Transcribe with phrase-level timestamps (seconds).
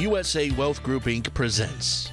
[0.00, 1.34] USA Wealth Group Inc.
[1.34, 2.10] presents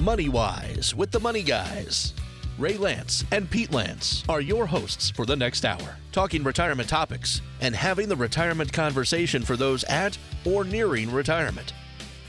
[0.00, 2.12] Money Wise with the Money Guys.
[2.58, 7.40] Ray Lance and Pete Lance are your hosts for the next hour, talking retirement topics
[7.60, 11.72] and having the retirement conversation for those at or nearing retirement.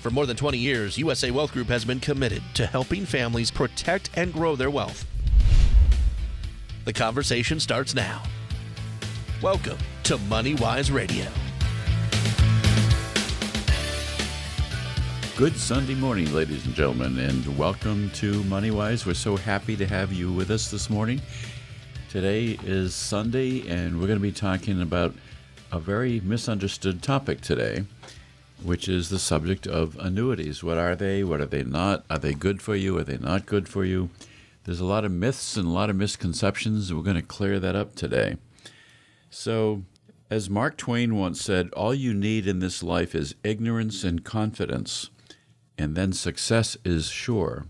[0.01, 4.11] For more than 20 years, USA Wealth Group has been committed to helping families protect
[4.15, 5.03] and grow their wealth.
[6.85, 8.21] The conversation starts now.
[9.41, 11.25] Welcome to Money Wise Radio.
[15.41, 19.07] Good Sunday morning, ladies and gentlemen, and welcome to MoneyWise.
[19.07, 21.19] We're so happy to have you with us this morning.
[22.11, 25.15] Today is Sunday, and we're going to be talking about
[25.71, 27.85] a very misunderstood topic today,
[28.61, 30.63] which is the subject of annuities.
[30.63, 31.23] What are they?
[31.23, 32.05] What are they not?
[32.07, 32.99] Are they good for you?
[32.99, 34.11] Are they not good for you?
[34.65, 36.93] There's a lot of myths and a lot of misconceptions.
[36.93, 38.37] We're going to clear that up today.
[39.31, 39.85] So,
[40.29, 45.09] as Mark Twain once said, all you need in this life is ignorance and confidence
[45.77, 47.65] and then success is sure.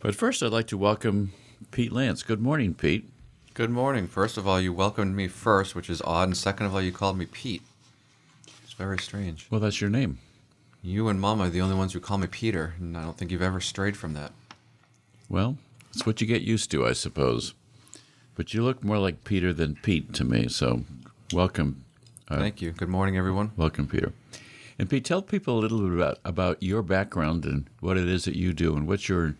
[0.00, 1.32] But first, I'd like to welcome
[1.70, 2.22] Pete Lance.
[2.22, 3.08] Good morning, Pete.
[3.54, 4.06] Good morning.
[4.06, 6.92] First of all, you welcomed me first, which is odd, and second of all, you
[6.92, 7.62] called me Pete.
[8.62, 9.46] It's very strange.
[9.50, 10.18] Well, that's your name.
[10.82, 13.30] You and Mama are the only ones who call me Peter, and I don't think
[13.30, 14.32] you've ever strayed from that.
[15.28, 15.56] Well,
[15.90, 17.54] it's what you get used to, I suppose.
[18.34, 20.84] But you look more like Peter than Pete to me, so
[21.32, 21.84] welcome.
[22.28, 22.72] Uh, Thank you.
[22.72, 23.52] Good morning, everyone.
[23.56, 24.12] Welcome, Peter.
[24.78, 28.24] And Pete, tell people a little bit about, about your background and what it is
[28.26, 29.34] that you do and what's your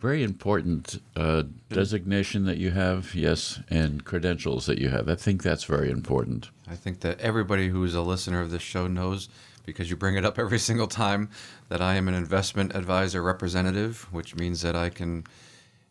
[0.00, 5.08] very important uh, designation that you have, yes, and credentials that you have.
[5.08, 6.50] I think that's very important.
[6.68, 9.28] I think that everybody who's a listener of this show knows
[9.64, 11.30] because you bring it up every single time
[11.68, 15.24] that I am an investment advisor representative, which means that I can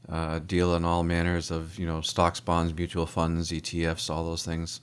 [0.10, 4.44] uh, deal in all manners of you know stocks, bonds, mutual funds, ETFs, all those
[4.44, 4.82] things.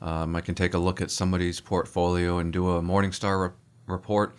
[0.00, 3.52] Um, I can take a look at somebody's portfolio and do a Morningstar
[3.90, 4.34] report.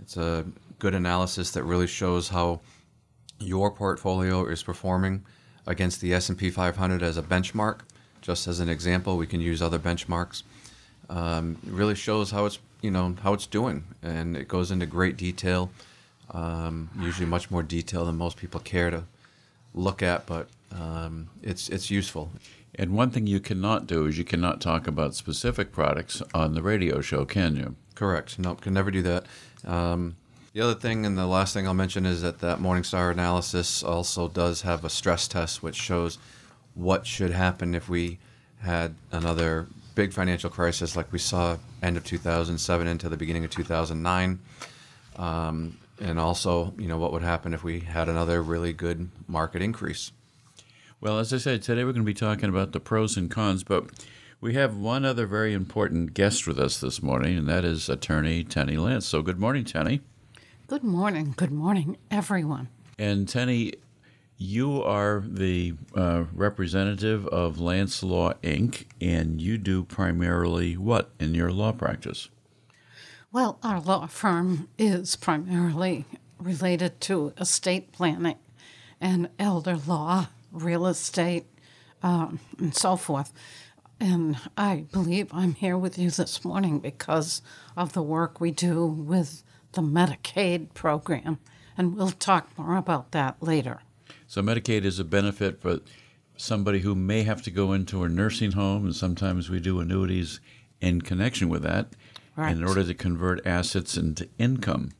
[0.00, 0.44] It's a
[0.78, 2.60] good analysis that really shows how
[3.38, 5.24] your portfolio is performing
[5.66, 7.80] against the S&P 500 as a benchmark.
[8.22, 10.42] Just as an example, we can use other benchmarks.
[11.08, 15.16] Um, really shows how it's you know how it's doing, and it goes into great
[15.16, 15.70] detail.
[16.30, 19.04] Um, usually, much more detail than most people care to
[19.74, 22.30] look at, but um, it's it's useful.
[22.74, 26.62] And one thing you cannot do is you cannot talk about specific products on the
[26.62, 27.76] radio show, can you?
[27.94, 28.38] Correct.
[28.38, 29.26] Nope, can never do that.
[29.64, 30.16] Um,
[30.52, 34.28] the other thing, and the last thing I'll mention, is that that Morningstar analysis also
[34.28, 36.18] does have a stress test, which shows
[36.74, 38.18] what should happen if we
[38.60, 43.50] had another big financial crisis like we saw end of 2007 into the beginning of
[43.50, 44.38] 2009.
[45.16, 49.60] Um, and also, you know, what would happen if we had another really good market
[49.60, 50.12] increase.
[51.00, 53.62] Well, as I said, today we're going to be talking about the pros and cons,
[53.62, 53.84] but
[54.40, 58.42] we have one other very important guest with us this morning, and that is attorney
[58.42, 59.06] Tenny Lance.
[59.06, 60.00] So, good morning, Tenny.
[60.66, 61.34] Good morning.
[61.36, 62.68] Good morning, everyone.
[62.98, 63.74] And Tenny,
[64.38, 71.32] you are the uh, representative of Lance Law Inc., and you do primarily what in
[71.32, 72.28] your law practice?
[73.30, 76.06] Well, our law firm is primarily
[76.40, 78.38] related to estate planning
[79.00, 81.46] and elder law real estate,
[82.02, 83.32] um, and so forth.
[84.00, 87.42] And I believe I'm here with you this morning because
[87.76, 89.42] of the work we do with
[89.72, 91.38] the Medicaid program.
[91.76, 93.80] And we'll talk more about that later.
[94.26, 95.80] So, Medicaid is a benefit for
[96.36, 100.40] somebody who may have to go into a nursing home, and sometimes we do annuities
[100.80, 101.88] in connection with that
[102.36, 102.56] right.
[102.56, 104.90] in order to convert assets into income.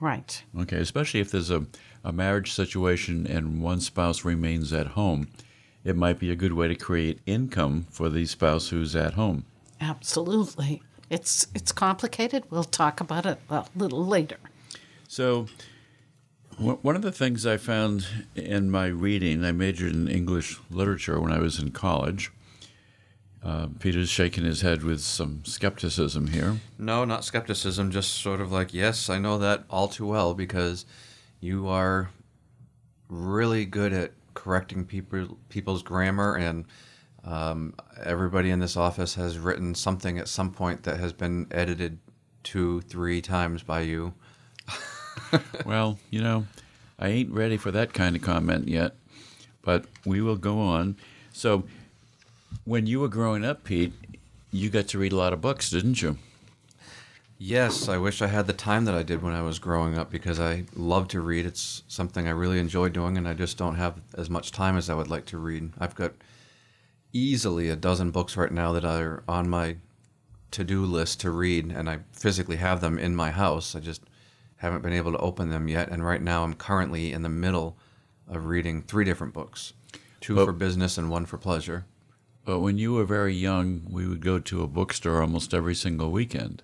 [0.00, 0.42] Right.
[0.58, 1.66] Okay, especially if there's a
[2.04, 5.28] a marriage situation and one spouse remains at home,
[5.84, 9.44] it might be a good way to create income for the spouse who's at home.
[9.80, 10.82] Absolutely.
[11.08, 12.44] It's it's complicated.
[12.50, 14.36] We'll talk about it a little later.
[15.08, 15.46] So,
[16.56, 18.06] one of the things I found
[18.36, 22.30] in my reading, I majored in English literature when I was in college.
[23.42, 26.58] Uh, Peter's shaking his head with some skepticism here.
[26.78, 30.84] No, not skepticism, just sort of like, yes, I know that all too well because
[31.40, 32.10] you are
[33.08, 36.64] really good at correcting people people's grammar and
[37.24, 41.98] um, everybody in this office has written something at some point that has been edited
[42.42, 44.14] two, three times by you.
[45.66, 46.46] well, you know,
[46.98, 48.94] I ain't ready for that kind of comment yet,
[49.62, 50.96] but we will go on.
[51.32, 51.64] So,
[52.64, 53.92] when you were growing up, Pete,
[54.50, 56.16] you got to read a lot of books, didn't you?
[57.42, 60.10] Yes, I wish I had the time that I did when I was growing up
[60.10, 61.46] because I love to read.
[61.46, 64.90] It's something I really enjoy doing, and I just don't have as much time as
[64.90, 65.70] I would like to read.
[65.78, 66.12] I've got
[67.14, 69.76] easily a dozen books right now that are on my
[70.50, 73.74] to do list to read, and I physically have them in my house.
[73.74, 74.02] I just
[74.56, 75.88] haven't been able to open them yet.
[75.88, 77.74] And right now, I'm currently in the middle
[78.28, 79.72] of reading three different books
[80.20, 81.86] two But- for business and one for pleasure.
[82.44, 86.10] But when you were very young, we would go to a bookstore almost every single
[86.10, 86.62] weekend,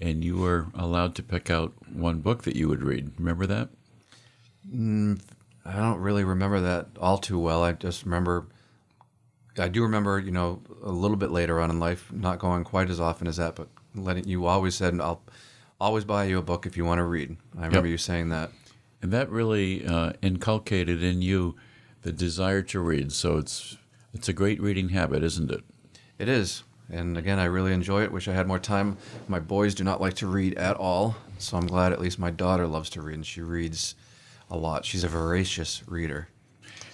[0.00, 3.12] and you were allowed to pick out one book that you would read.
[3.18, 3.68] Remember that?
[5.64, 7.62] I don't really remember that all too well.
[7.62, 8.48] I just remember,
[9.58, 12.90] I do remember, you know, a little bit later on in life, not going quite
[12.90, 15.22] as often as that, but letting you always said, I'll
[15.80, 17.36] always buy you a book if you want to read.
[17.58, 18.50] I remember you saying that.
[19.00, 21.56] And that really uh, inculcated in you
[22.02, 23.12] the desire to read.
[23.12, 23.76] So it's
[24.12, 25.62] it's a great reading habit, isn't it?
[26.18, 26.64] It is.
[26.90, 28.12] And again, I really enjoy it.
[28.12, 28.96] Wish I had more time.
[29.28, 31.16] My boys do not like to read at all.
[31.38, 33.94] So I'm glad at least my daughter loves to read, and she reads
[34.50, 34.84] a lot.
[34.84, 36.28] She's a voracious reader.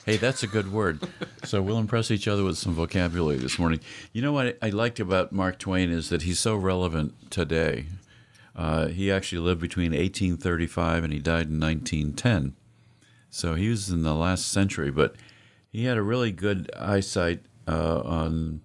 [0.05, 1.00] Hey, that's a good word.
[1.44, 3.81] so we'll impress each other with some vocabulary this morning.
[4.12, 7.87] You know what I liked about Mark Twain is that he's so relevant today.
[8.55, 12.55] Uh, he actually lived between 1835 and he died in 1910.
[13.31, 15.17] So he was in the last century, but
[15.73, 18.61] he had a really good eyesight uh, on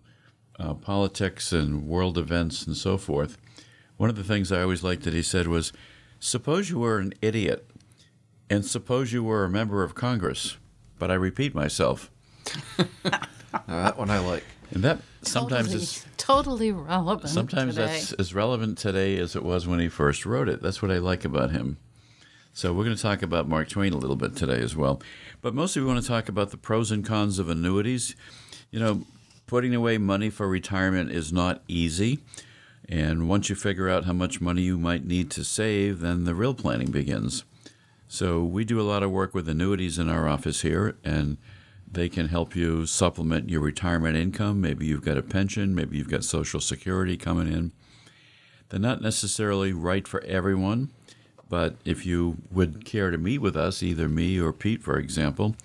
[0.60, 3.38] uh, politics and world events and so forth.
[3.98, 5.74] One of the things I always liked that he said was,
[6.20, 7.70] Suppose you were an idiot,
[8.50, 10.58] and suppose you were a member of Congress.
[10.98, 12.12] But I repeat myself.
[13.52, 14.44] Uh, that one I like.
[14.72, 17.30] And that sometimes totally, is totally relevant.
[17.30, 17.88] sometimes today.
[17.88, 20.62] that's as relevant today as it was when he first wrote it.
[20.62, 21.78] That's what I like about him.
[22.54, 25.02] So we're going to talk about Mark Twain a little bit today as well.
[25.42, 28.16] But mostly we want to talk about the pros and cons of annuities.
[28.70, 29.04] You know,
[29.50, 32.20] putting away money for retirement is not easy.
[32.88, 36.36] And once you figure out how much money you might need to save, then the
[36.36, 37.46] real planning begins.
[38.08, 41.38] So we do a lot of work with annuities in our office here, and
[41.92, 44.62] they can help you supplement your retirement income.
[44.62, 47.72] Maybe you've got a pension, maybe you've got Social Security coming in.
[48.70, 50.92] They're not necessarily right for everyone,
[51.50, 55.56] but if you would care to meet with us, either me or Pete, for example,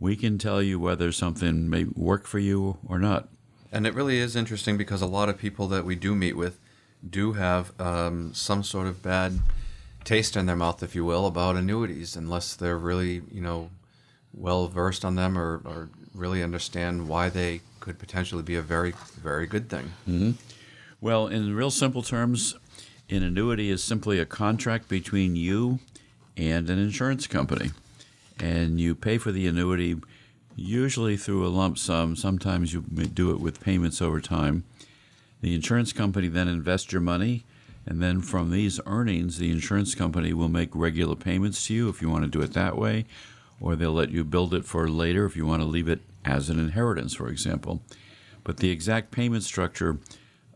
[0.00, 3.28] we can tell you whether something may work for you or not.
[3.72, 6.58] And it really is interesting because a lot of people that we do meet with
[7.08, 9.40] do have um, some sort of bad
[10.04, 13.70] taste in their mouth, if you will, about annuities, unless they're really, you know,
[14.32, 18.94] well versed on them or, or really understand why they could potentially be a very,
[19.20, 19.92] very good thing.
[21.00, 22.56] Well, in real simple terms,
[23.10, 25.78] an annuity is simply a contract between you
[26.36, 27.70] and an insurance company.
[28.40, 29.96] And you pay for the annuity
[30.54, 32.16] usually through a lump sum.
[32.16, 34.64] Sometimes you do it with payments over time.
[35.40, 37.44] The insurance company then invests your money,
[37.86, 42.02] and then from these earnings, the insurance company will make regular payments to you if
[42.02, 43.06] you want to do it that way,
[43.60, 46.50] or they'll let you build it for later if you want to leave it as
[46.50, 47.80] an inheritance, for example.
[48.42, 49.98] But the exact payment structure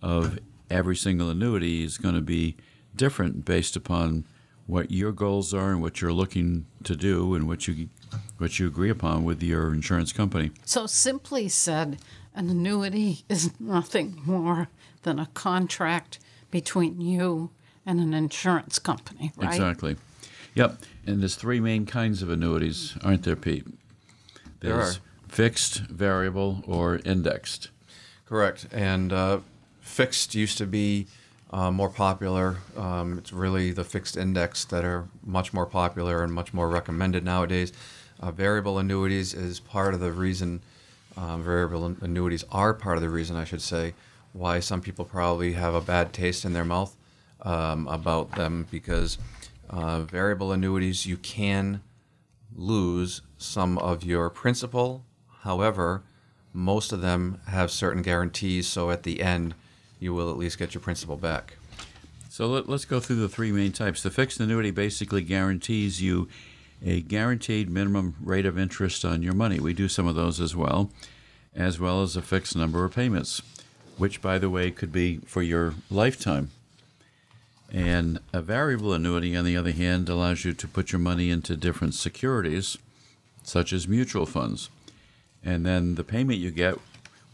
[0.02, 0.38] of
[0.68, 2.56] every single annuity is going to be
[2.96, 4.24] different based upon
[4.66, 7.88] what your goals are and what you're looking to do and what you
[8.38, 10.50] what you agree upon with your insurance company.
[10.64, 11.98] So, simply said,
[12.34, 14.68] an annuity is nothing more
[15.02, 16.18] than a contract
[16.50, 17.50] between you
[17.86, 19.54] and an insurance company, right?
[19.54, 19.96] Exactly.
[20.54, 20.78] Yep.
[21.06, 23.66] And there's three main kinds of annuities, aren't there, Pete?
[24.60, 25.00] There There's are.
[25.28, 27.70] fixed, variable, or indexed.
[28.26, 28.66] Correct.
[28.70, 29.40] And uh,
[29.80, 31.06] fixed used to be
[31.52, 32.56] uh, more popular.
[32.76, 37.24] Um, it's really the fixed index that are much more popular and much more recommended
[37.24, 37.72] nowadays.
[38.20, 40.62] Uh, variable annuities is part of the reason,
[41.16, 43.94] um, variable annuities are part of the reason, I should say,
[44.32, 46.96] why some people probably have a bad taste in their mouth
[47.42, 49.18] um, about them because
[49.68, 51.82] uh, variable annuities, you can
[52.54, 55.04] lose some of your principal.
[55.40, 56.02] However,
[56.52, 59.54] most of them have certain guarantees, so at the end,
[60.02, 61.56] you will at least get your principal back.
[62.28, 64.02] So let, us go through the three main types.
[64.02, 66.28] The fixed annuity basically guarantees you
[66.84, 69.60] a guaranteed minimum rate of interest on your money.
[69.60, 70.90] We do some of those as well,
[71.54, 73.42] as well as a fixed number of payments,
[73.96, 76.50] which, by the way, could be for your lifetime.
[77.70, 81.56] And a variable annuity, on the other hand, allows you to put your money into
[81.56, 82.76] different securities,
[83.44, 84.68] such as mutual funds.
[85.44, 86.78] And then the payment you get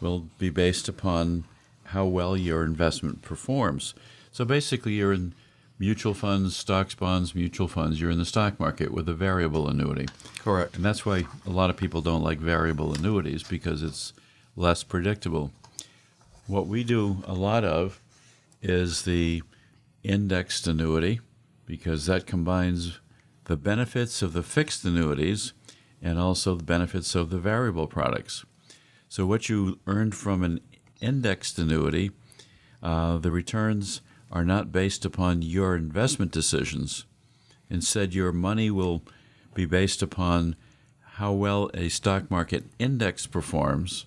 [0.01, 1.45] will be based upon
[1.89, 3.95] how well your investment performs.
[4.33, 5.35] So basically, you're in
[5.79, 8.01] mutual funds, stocks, bonds, mutual funds.
[8.01, 10.07] You're in the stock market with a variable annuity.
[10.41, 10.77] Correct.
[10.77, 14.13] And that's why a lot of people don't like variable annuities because it's
[14.57, 15.53] less predictable.
[16.47, 18.01] What we do a lot of
[18.61, 19.43] is the
[20.03, 21.21] indexed annuity
[21.67, 22.99] because that combines
[23.45, 25.53] the benefits of the fixed annuities
[26.03, 28.45] and also the benefits of the variable products.
[29.09, 30.61] So, what you earned from an
[31.01, 32.11] indexed annuity
[32.81, 34.01] Uh, the returns
[34.31, 37.05] are not based upon your investment decisions.
[37.71, 39.03] Instead, your money will
[39.55, 40.55] be based upon
[41.15, 44.07] how well a stock market index performs,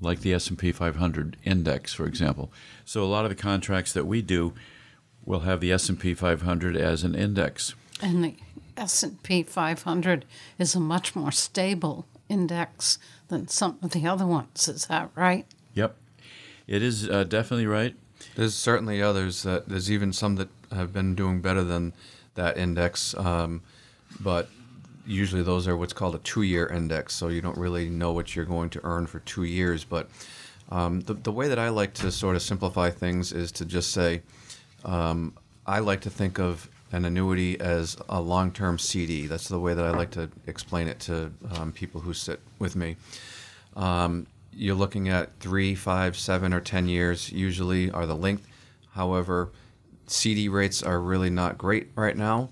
[0.00, 2.50] like the S&P 500 index, for example.
[2.84, 4.52] So a lot of the contracts that we do
[5.24, 7.74] will have the S&P 500 as an index.
[8.02, 8.34] And the
[8.76, 10.24] S&P 500
[10.58, 14.68] is a much more stable index than some of the other ones.
[14.68, 15.46] Is that right?
[15.74, 15.96] Yep,
[16.68, 17.96] it is uh, definitely right.
[18.36, 21.94] There's certainly others that there's even some that have been doing better than
[22.34, 23.62] that index, um,
[24.20, 24.48] but
[25.06, 28.44] usually those are what's called a two-year index, so you don't really know what you're
[28.44, 29.84] going to earn for two years.
[29.84, 30.08] But
[30.70, 33.92] um, the the way that I like to sort of simplify things is to just
[33.92, 34.22] say,
[34.84, 35.34] um,
[35.66, 39.26] I like to think of an annuity as a long-term CD.
[39.26, 42.76] That's the way that I like to explain it to um, people who sit with
[42.76, 42.96] me.
[43.76, 44.26] Um,
[44.58, 48.46] you're looking at three, five, seven, or ten years usually are the length.
[48.92, 49.52] However,
[50.06, 52.50] CD rates are really not great right now.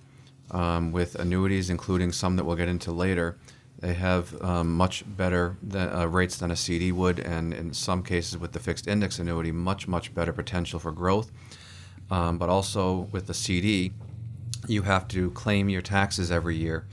[0.52, 3.36] Um, with annuities, including some that we'll get into later,
[3.80, 8.04] they have um, much better than, uh, rates than a CD would, and in some
[8.04, 11.32] cases with the fixed index annuity, much much better potential for growth.
[12.10, 13.92] Um, but also with the CD,
[14.68, 16.86] you have to claim your taxes every year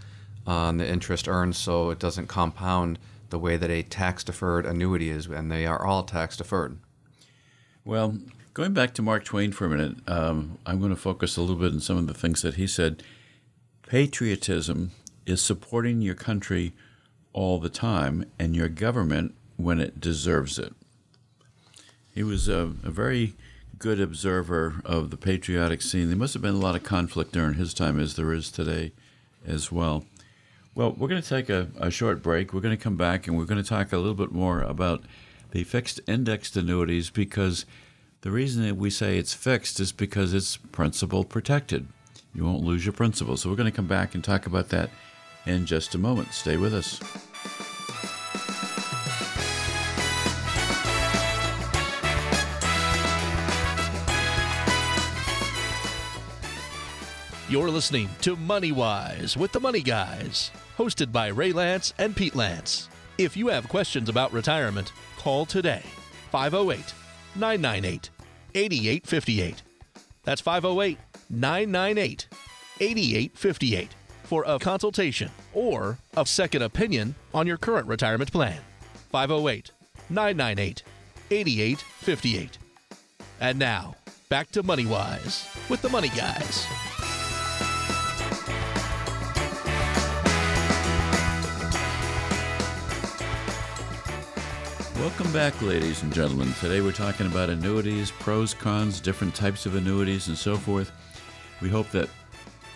[0.48, 2.98] on the interest earned, so it doesn't compound
[3.34, 6.78] the way that a tax deferred annuity is, and they are all tax deferred.
[7.84, 8.20] Well,
[8.54, 11.56] going back to Mark Twain for a minute, um, I'm going to focus a little
[11.56, 13.02] bit on some of the things that he said.
[13.88, 14.92] Patriotism
[15.26, 16.74] is supporting your country
[17.34, 20.76] all the time and your government when it deserves it.
[22.14, 23.34] He was a, a very
[23.80, 26.10] good observer of the patriotic scene.
[26.10, 28.92] There must have been a lot of conflict during his time, as there is today
[29.44, 30.06] as well.
[30.76, 32.52] Well, we're going to take a, a short break.
[32.52, 35.04] We're going to come back and we're going to talk a little bit more about
[35.52, 37.66] the fixed indexed annuities because
[38.22, 41.88] the reason that we say it's fixed is because it's principal protected.
[42.34, 43.38] You won't lose your principal.
[43.38, 44.90] So we're going to come back and talk about that
[45.46, 46.34] in just a moment.
[46.34, 47.00] Stay with us.
[57.54, 62.36] You're listening to Money Wise with the Money Guys, hosted by Ray Lance and Pete
[62.36, 62.90] Lance.
[63.18, 65.84] If you have questions about retirement, call today
[66.32, 66.94] 508
[67.36, 68.10] 998
[68.56, 69.62] 8858.
[70.24, 70.98] That's 508
[71.30, 72.28] 998
[72.80, 78.60] 8858 for a consultation or a second opinion on your current retirement plan.
[79.12, 79.72] 508
[80.10, 80.84] 998
[81.32, 82.58] 8858.
[83.40, 83.96] And now,
[84.30, 86.66] back to MoneyWise with the Money Guys.
[95.04, 96.54] Welcome back, ladies and gentlemen.
[96.62, 100.94] Today we're talking about annuities, pros, cons, different types of annuities, and so forth.
[101.60, 102.08] We hope that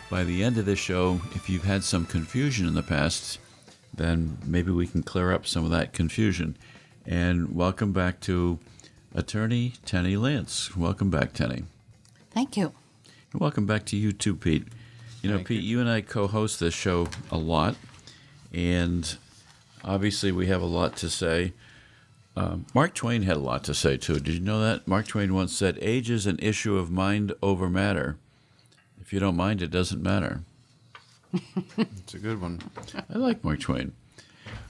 [0.10, 3.40] by the end of this show, if you've had some confusion in the past,
[3.94, 6.58] then maybe we can clear up some of that confusion.
[7.06, 8.60] And welcome back to
[9.16, 10.76] Attorney Tenny Lance.
[10.76, 11.64] Welcome back, Tenny.
[12.32, 12.74] Thank you.
[13.32, 14.68] And welcome back to you too, Pete.
[15.22, 15.80] You know, Thank Pete, you.
[15.80, 17.78] and I co-host this show a lot,
[18.54, 19.16] and
[19.82, 21.54] obviously we have a lot to say.
[22.38, 24.20] Um, Mark Twain had a lot to say too.
[24.20, 24.88] Did you know that?
[24.88, 28.18] Mark Twain once said, "Age is an issue of mind over matter.
[29.02, 30.42] If you don't mind, it doesn't matter."
[31.78, 32.62] It's a good one.
[33.14, 33.94] I like Mark Twain.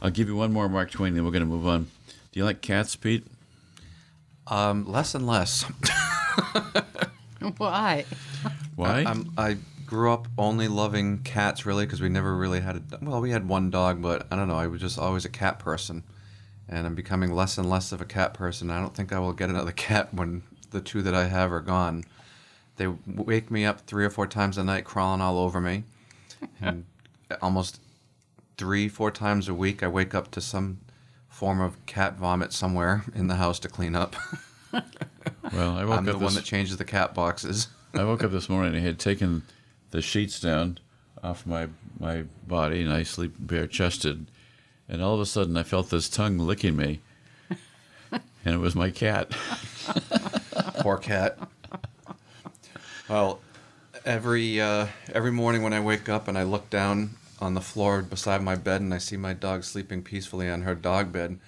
[0.02, 1.84] I'll give you one more Mark Twain, then we're going to move on.
[2.32, 3.26] Do you like cats, Pete?
[4.48, 5.64] Um, less and less.
[7.58, 8.06] Why?
[8.76, 9.04] Why?
[9.06, 12.82] I'm, I grew up only loving cats, really, because we never really had a.
[13.02, 14.58] Well, we had one dog, but I don't know.
[14.58, 16.04] I was just always a cat person,
[16.70, 18.70] and I'm becoming less and less of a cat person.
[18.70, 21.62] I don't think I will get another cat when the two that I have are
[21.62, 22.04] gone.
[22.76, 25.84] They wake me up three or four times a night, crawling all over me,
[26.62, 26.86] and
[27.42, 27.80] almost
[28.58, 30.80] three, four times a week, I wake up to some
[31.30, 34.16] form of cat vomit somewhere in the house to clean up.
[35.54, 37.68] well, I woke I'm the up one that changes the cat boxes.
[37.94, 39.44] I woke up this morning and I had taken
[39.92, 40.80] the sheets down
[41.24, 41.68] off my
[42.00, 44.30] my body, and I sleep bare chested,
[44.90, 47.02] and all of a sudden I felt this tongue licking me,
[48.12, 49.32] and it was my cat.
[50.80, 51.38] Poor cat.
[53.10, 53.40] Well,
[54.06, 58.02] every uh, every morning when I wake up and I look down on the floor
[58.02, 61.40] beside my bed and I see my dog sleeping peacefully on her dog bed,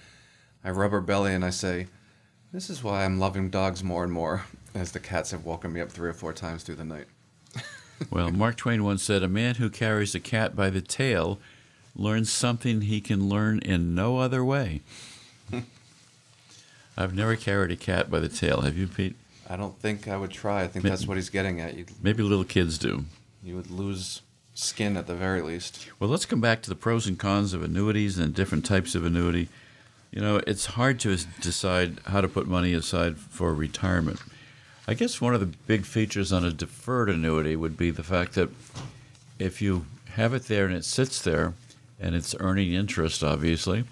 [0.64, 1.88] I rub her belly and I say,
[2.52, 5.80] "This is why I'm loving dogs more and more." As the cats have woken me
[5.80, 7.06] up three or four times through the night.
[8.08, 11.40] Well, Mark Twain once said, "A man who carries a cat by the tail
[11.94, 14.80] learns something he can learn in no other way."
[16.96, 18.60] I've never carried a cat by the tail.
[18.60, 19.16] Have you, Pete?
[19.48, 20.62] I don't think I would try.
[20.62, 21.76] I think that's what he's getting at.
[21.76, 23.04] You Maybe little kids do.
[23.42, 24.22] you would lose
[24.54, 25.88] skin at the very least.
[25.98, 29.04] Well, let's come back to the pros and cons of annuities and different types of
[29.04, 29.48] annuity.
[30.12, 34.20] You know, it's hard to decide how to put money aside for retirement.
[34.86, 38.34] I guess one of the big features on a deferred annuity would be the fact
[38.34, 38.50] that
[39.38, 41.54] if you have it there and it sits there
[42.00, 43.84] and it's earning interest, obviously,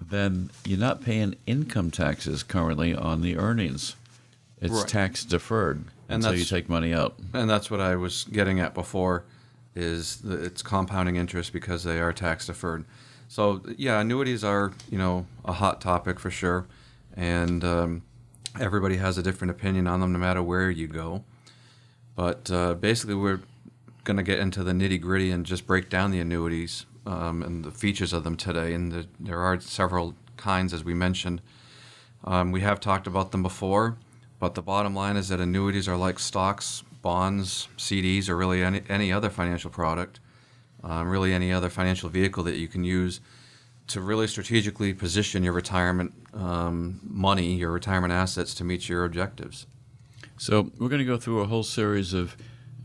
[0.00, 3.94] then you're not paying income taxes currently on the earnings.
[4.60, 4.88] It's Right.
[4.88, 7.18] tax deferred And until you take money out.
[7.32, 9.24] And that's what I was getting at before,
[9.74, 12.84] is the, it's compounding interest because they are tax deferred.
[13.28, 16.66] So yeah, annuities are you know a hot topic for sure,
[17.16, 18.02] and um,
[18.58, 21.22] everybody has a different opinion on them no matter where you go.
[22.16, 23.40] But uh, basically, we're
[24.02, 27.64] going to get into the nitty gritty and just break down the annuities um, and
[27.64, 28.72] the features of them today.
[28.72, 31.42] And the, there are several kinds, as we mentioned.
[32.24, 33.96] Um, we have talked about them before,
[34.38, 38.82] but the bottom line is that annuities are like stocks, bonds, CDs, or really any,
[38.88, 40.20] any other financial product,
[40.84, 43.20] um, really any other financial vehicle that you can use
[43.88, 49.66] to really strategically position your retirement um, money, your retirement assets to meet your objectives.
[50.36, 52.36] So we're going to go through a whole series of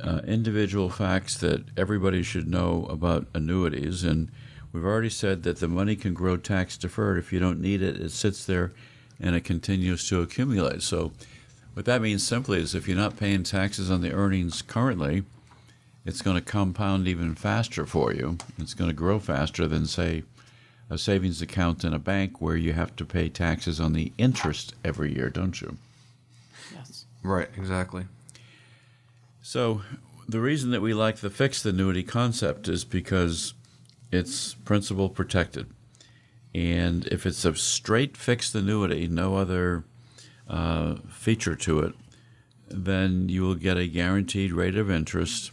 [0.01, 4.29] uh, individual facts that everybody should know about annuities, and
[4.71, 7.17] we've already said that the money can grow tax deferred.
[7.17, 8.73] If you don't need it, it sits there,
[9.19, 10.81] and it continues to accumulate.
[10.81, 11.11] So
[11.73, 15.23] what that means simply is if you're not paying taxes on the earnings currently,
[16.05, 18.37] it's going to compound even faster for you.
[18.57, 20.23] It's going to grow faster than say
[20.89, 24.75] a savings account in a bank where you have to pay taxes on the interest
[24.83, 25.77] every year, don't you?
[26.73, 27.05] Yes.
[27.23, 28.05] Right, exactly.
[29.47, 29.83] So,
[30.27, 33.53] the reason that we like the fixed annuity concept is because
[34.11, 35.67] it's principal protected.
[36.55, 39.83] And if it's a straight fixed annuity, no other
[40.49, 41.93] uh, feature to it,
[42.69, 45.51] then you will get a guaranteed rate of interest.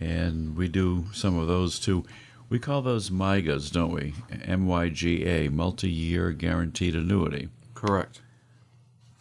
[0.00, 2.06] And we do some of those too.
[2.48, 4.14] We call those MYGAs, don't we?
[4.30, 7.50] M Y G A, multi year guaranteed annuity.
[7.74, 8.22] Correct.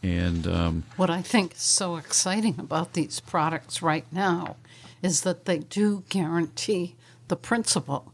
[0.02, 4.56] And um, What I think is so exciting about these products right now
[5.02, 6.96] is that they do guarantee
[7.28, 8.12] the principal.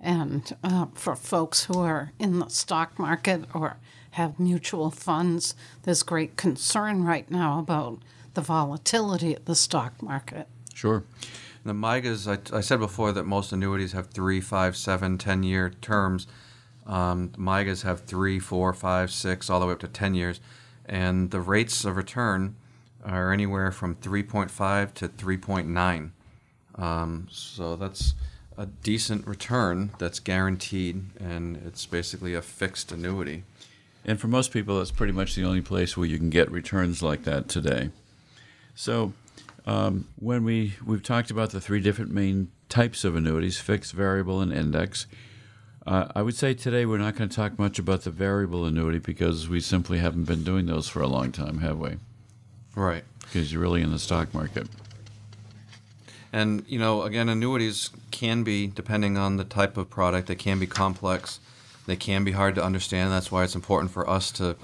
[0.00, 3.78] And uh, for folks who are in the stock market or
[4.12, 7.98] have mutual funds, there's great concern right now about
[8.34, 10.46] the volatility of the stock market.
[10.74, 11.04] sure.
[11.64, 15.70] The MYGAs, I, I said before that most annuities have three, five, seven, ten year
[15.82, 16.26] terms.
[16.86, 20.40] Um, MYGAs have three, four, five, six, all the way up to 10 years.
[20.88, 22.56] And the rates of return
[23.04, 26.10] are anywhere from 3.5 to 3.9.
[26.74, 28.14] Um, so that's
[28.56, 33.44] a decent return that's guaranteed, and it's basically a fixed annuity.
[34.04, 37.02] And for most people, that's pretty much the only place where you can get returns
[37.02, 37.90] like that today.
[38.74, 39.12] So,
[39.66, 44.40] um, when we we've talked about the three different main types of annuities: fixed, variable,
[44.40, 45.06] and index.
[45.88, 48.98] Uh, I would say today we're not going to talk much about the variable annuity
[48.98, 51.96] because we simply haven't been doing those for a long time, have we?
[52.76, 53.04] Right.
[53.22, 54.68] Because you're really in the stock market.
[56.30, 60.58] And you know, again, annuities can be, depending on the type of product, they can
[60.58, 61.40] be complex.
[61.86, 63.10] They can be hard to understand.
[63.10, 64.56] That's why it's important for us to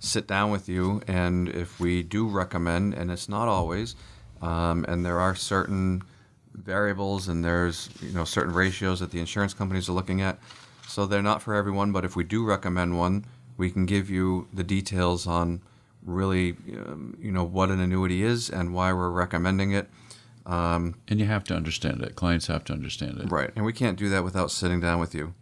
[0.00, 1.00] sit down with you.
[1.06, 3.94] And if we do recommend, and it's not always,
[4.40, 6.02] um, and there are certain
[6.54, 10.38] variables and there's you know certain ratios that the insurance companies are looking at.
[10.86, 11.92] So they're not for everyone.
[11.92, 13.24] But if we do recommend one,
[13.56, 15.62] we can give you the details on
[16.04, 19.88] really um, you know what an annuity is and why we're recommending it.
[20.44, 22.16] And you have to understand it.
[22.16, 23.30] Clients have to understand it.
[23.30, 25.34] Right, and we can't do that without sitting down with you.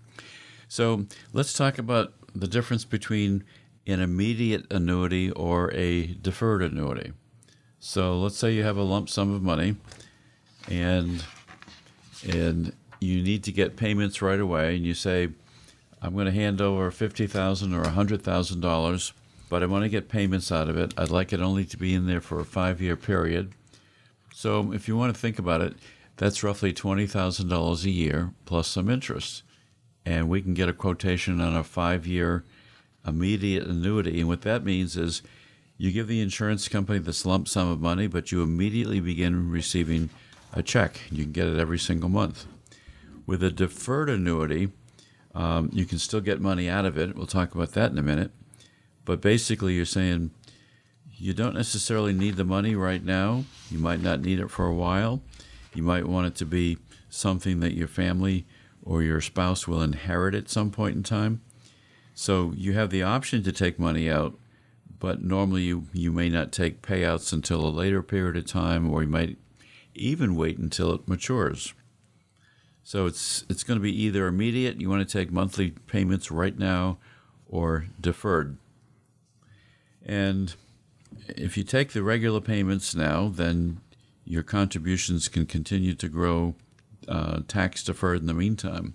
[0.68, 3.42] So let's talk about the difference between
[3.86, 7.12] an immediate annuity or a deferred annuity.
[7.78, 9.76] So let's say you have a lump sum of money
[10.68, 11.24] and
[12.28, 15.28] and you need to get payments right away and you say
[16.02, 19.12] I'm going to hand over 50,000 or $100,000
[19.48, 20.94] but I want to get payments out of it.
[20.96, 23.52] I'd like it only to be in there for a 5-year period.
[24.32, 25.74] So if you want to think about it,
[26.16, 29.42] that's roughly $20,000 a year plus some interest
[30.06, 32.44] and we can get a quotation on a five year
[33.06, 34.20] immediate annuity.
[34.20, 35.22] And what that means is
[35.76, 40.10] you give the insurance company this lump sum of money, but you immediately begin receiving
[40.52, 41.00] a check.
[41.10, 42.46] You can get it every single month.
[43.30, 44.70] With a deferred annuity,
[45.36, 47.14] um, you can still get money out of it.
[47.14, 48.32] We'll talk about that in a minute.
[49.04, 50.32] But basically, you're saying
[51.16, 53.44] you don't necessarily need the money right now.
[53.70, 55.22] You might not need it for a while.
[55.76, 58.46] You might want it to be something that your family
[58.82, 61.40] or your spouse will inherit at some point in time.
[62.14, 64.36] So you have the option to take money out,
[64.98, 69.02] but normally you, you may not take payouts until a later period of time, or
[69.02, 69.38] you might
[69.94, 71.74] even wait until it matures.
[72.90, 76.58] So it's it's going to be either immediate, you want to take monthly payments right
[76.58, 76.98] now,
[77.48, 78.56] or deferred.
[80.04, 80.52] And
[81.28, 83.80] if you take the regular payments now, then
[84.24, 86.56] your contributions can continue to grow
[87.06, 88.94] uh, tax deferred in the meantime.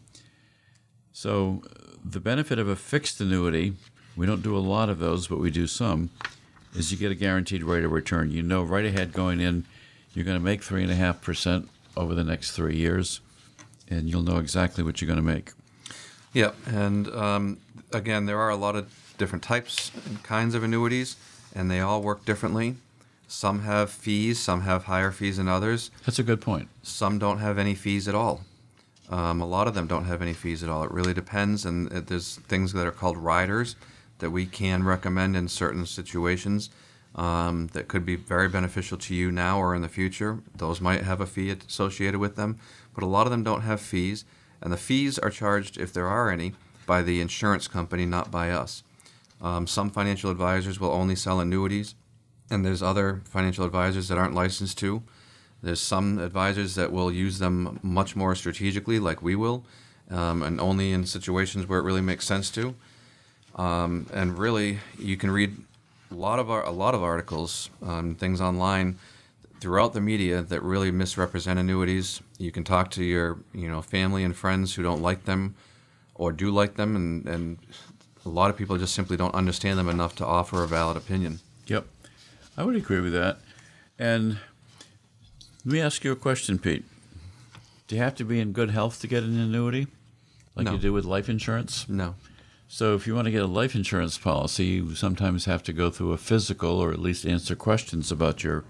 [1.13, 1.61] So
[2.03, 3.75] the benefit of a fixed annuity,
[4.17, 6.09] we don't do a lot of those, but we do some,
[6.75, 8.29] is you get a guaranteed rate of return.
[8.29, 9.63] You know right ahead going in,
[10.13, 13.21] you're going to make three and a half percent over the next three years,
[13.89, 15.51] and you'll know exactly what you're going to make.
[16.33, 17.57] Yep, and um,
[17.93, 21.15] again, there are a lot of different types and kinds of annuities,
[21.55, 22.75] and they all work differently.
[23.27, 25.91] Some have fees, some have higher fees than others.
[26.05, 26.67] That's a good point.
[26.83, 28.41] Some don't have any fees at all.
[29.09, 30.83] Um, a lot of them don't have any fees at all.
[30.83, 33.75] It really depends, and it, there's things that are called riders
[34.19, 36.69] that we can recommend in certain situations
[37.15, 40.39] um, that could be very beneficial to you now or in the future.
[40.55, 42.59] Those might have a fee associated with them,
[42.95, 44.25] but a lot of them don't have fees,
[44.61, 46.53] and the fees are charged, if there are any,
[46.87, 48.83] by the insurance company, not by us.
[49.41, 51.93] Um, some financial advisors will only sell annuities,
[52.49, 55.03] and there's other financial advisors that aren't licensed to.
[55.61, 59.65] There's some advisors that will use them much more strategically, like we will,
[60.09, 62.75] um, and only in situations where it really makes sense to.
[63.55, 65.55] Um, and really, you can read
[66.11, 68.99] a lot of our, a lot of articles, um, things online
[69.65, 72.21] throughout the media that really misrepresent annuities.
[72.37, 75.55] You can talk to your you know family and friends who don't like them,
[76.13, 77.57] or do like them, and, and
[78.27, 81.39] a lot of people just simply don't understand them enough to offer a valid opinion.
[81.65, 81.87] Yep,
[82.55, 83.39] I would agree with that.
[83.97, 84.37] And
[85.65, 86.85] let me ask you a question, Pete.
[87.87, 89.87] Do you have to be in good health to get an annuity,
[90.55, 90.73] like No.
[90.73, 91.89] you do with life insurance?
[91.89, 92.13] No.
[92.67, 95.89] So, if you want to get a life insurance policy, you sometimes have to go
[95.89, 98.63] through a physical or at least answer questions about your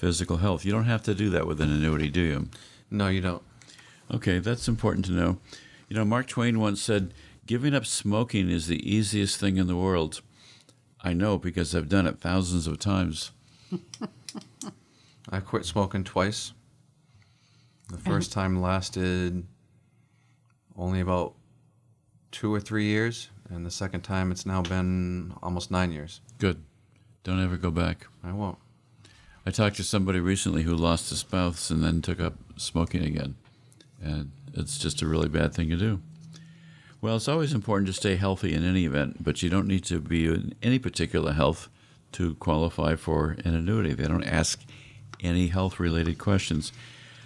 [0.00, 0.64] physical health.
[0.64, 2.48] You don't have to do that with an annuity, do you?
[2.90, 3.42] No, you don't.
[4.10, 5.38] Okay, that's important to know.
[5.88, 7.12] You know, Mark Twain once said,
[7.46, 10.22] Giving up smoking is the easiest thing in the world.
[11.02, 13.32] I know because I've done it thousands of times.
[15.28, 16.54] I quit smoking twice.
[17.90, 19.46] The first time lasted
[20.76, 21.34] only about
[22.30, 26.20] two or three years, and the second time it's now been almost nine years.
[26.38, 26.62] Good.
[27.22, 28.06] Don't ever go back.
[28.24, 28.58] I won't.
[29.46, 33.36] I talked to somebody recently who lost a spouse and then took up smoking again.
[34.02, 36.00] And it's just a really bad thing to do.
[37.00, 40.00] Well, it's always important to stay healthy in any event, but you don't need to
[40.00, 41.70] be in any particular health
[42.12, 43.94] to qualify for an annuity.
[43.94, 44.62] They don't ask
[45.22, 46.72] any health related questions.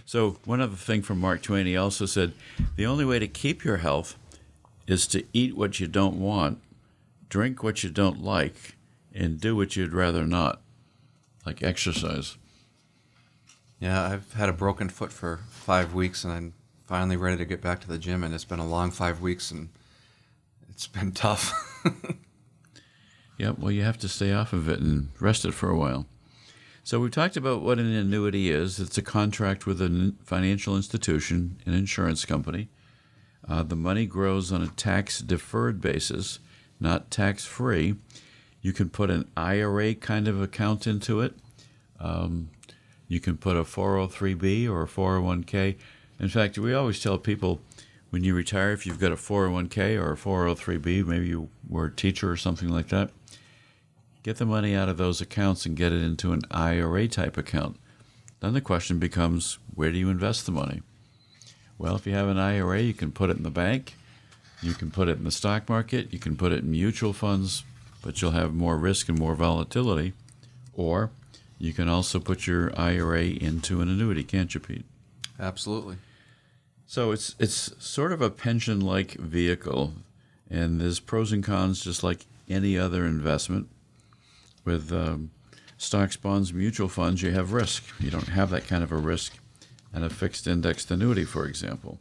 [0.07, 2.35] So, one other thing from Mark Twain, he also said
[2.77, 4.17] the only way to keep your health
[4.87, 6.61] is to eat what you don't want,
[7.29, 8.77] drink what you don't like,
[9.15, 10.61] and do what you'd rather not,
[11.45, 12.37] like exercise.
[13.81, 16.55] Yeah, I've had a broken foot for five weeks, and I'm
[16.87, 18.25] finally ready to get back to the gym.
[18.25, 19.69] And it's been a long five weeks, and
[20.71, 21.53] it's been tough.
[23.37, 26.07] Yeah, well, you have to stay off of it and rest it for a while.
[26.85, 31.59] So, we've talked about what an annuity is it's a contract with a financial institution,
[31.65, 32.69] an insurance company.
[33.49, 36.39] Uh, the money grows on a tax deferred basis,
[36.79, 37.97] not tax free.
[38.65, 41.35] You can put an IRA kind of account into it.
[42.01, 42.49] Um,
[43.09, 45.77] you can put a 403b or a 401k.
[46.19, 47.61] In fact, we always tell people
[48.09, 51.95] when you retire, if you've got a 401k or a 403b, maybe you were a
[51.95, 53.11] teacher or something like that,
[54.23, 57.77] get the money out of those accounts and get it into an IRA type account.
[58.41, 60.81] Then the question becomes where do you invest the money?
[61.77, 63.95] Well, if you have an IRA, you can put it in the bank,
[64.63, 67.63] you can put it in the stock market, you can put it in mutual funds,
[68.05, 70.13] but you'll have more risk and more volatility.
[70.75, 71.11] Or
[71.59, 74.85] you can also put your IRA into an annuity, can't you, Pete?
[75.41, 75.97] Absolutely.
[76.87, 79.95] So it's it's sort of a pension-like vehicle,
[80.51, 83.69] and there's pros and cons, just like any other investment.
[84.65, 85.31] With um,
[85.79, 87.85] stocks, bonds, mutual funds, you have risk.
[87.99, 89.39] You don't have that kind of a risk,
[89.95, 91.99] and a fixed indexed annuity, for example.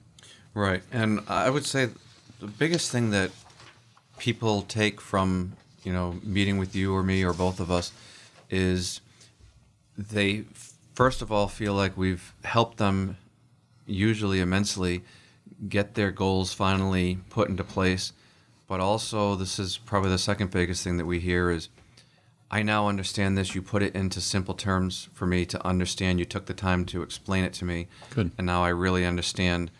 [0.53, 0.83] Right.
[0.91, 1.89] And I would say
[2.39, 3.31] the biggest thing that
[4.17, 7.91] people take from, you know, meeting with you or me or both of us
[8.49, 9.01] is
[9.97, 10.45] they
[10.93, 13.17] first of all feel like we've helped them
[13.85, 15.03] usually immensely
[15.67, 18.13] get their goals finally put into place.
[18.67, 21.69] But also this is probably the second biggest thing that we hear is
[22.49, 23.55] I now understand this.
[23.55, 26.19] You put it into simple terms for me to understand.
[26.19, 27.87] You took the time to explain it to me.
[28.11, 28.31] Good.
[28.37, 29.71] And now I really understand,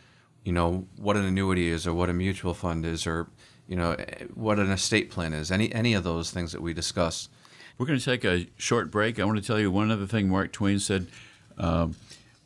[0.44, 3.28] you know, what an annuity is or what a mutual fund is or,
[3.68, 5.52] you know, eh, what an estate plan is.
[5.52, 7.30] Any any of those things that we discuss.
[7.78, 9.20] We're going to take a short break.
[9.20, 11.08] I want to tell you one other thing Mark Twain said
[11.58, 11.96] um,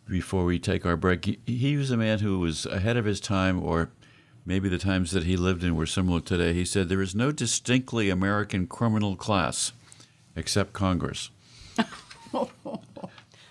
[0.08, 1.26] before we take our break.
[1.26, 3.90] He, he was a man who was ahead of his time, or
[4.46, 6.54] maybe the times that he lived in were similar today.
[6.54, 9.74] He said, There is no distinctly American criminal class
[10.36, 11.30] except Congress.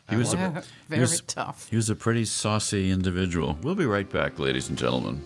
[0.09, 1.67] He was, a, Very, he was- tough.
[1.69, 3.59] he was a pretty saucy individual.
[3.63, 5.21] We'll be right back, ladies and gentlemen.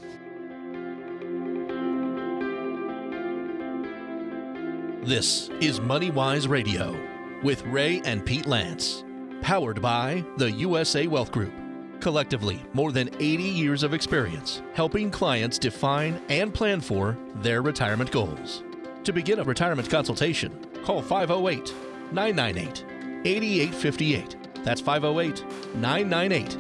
[5.03, 6.95] This is MoneyWise Radio
[7.43, 9.03] with Ray and Pete Lance,
[9.41, 11.55] powered by the USA Wealth Group.
[12.01, 18.11] Collectively, more than 80 years of experience helping clients define and plan for their retirement
[18.13, 18.63] goals.
[19.05, 20.53] To begin a retirement consultation,
[20.85, 21.75] call 508
[22.13, 22.85] 998
[23.25, 24.65] 8858.
[24.65, 26.59] That's 508 998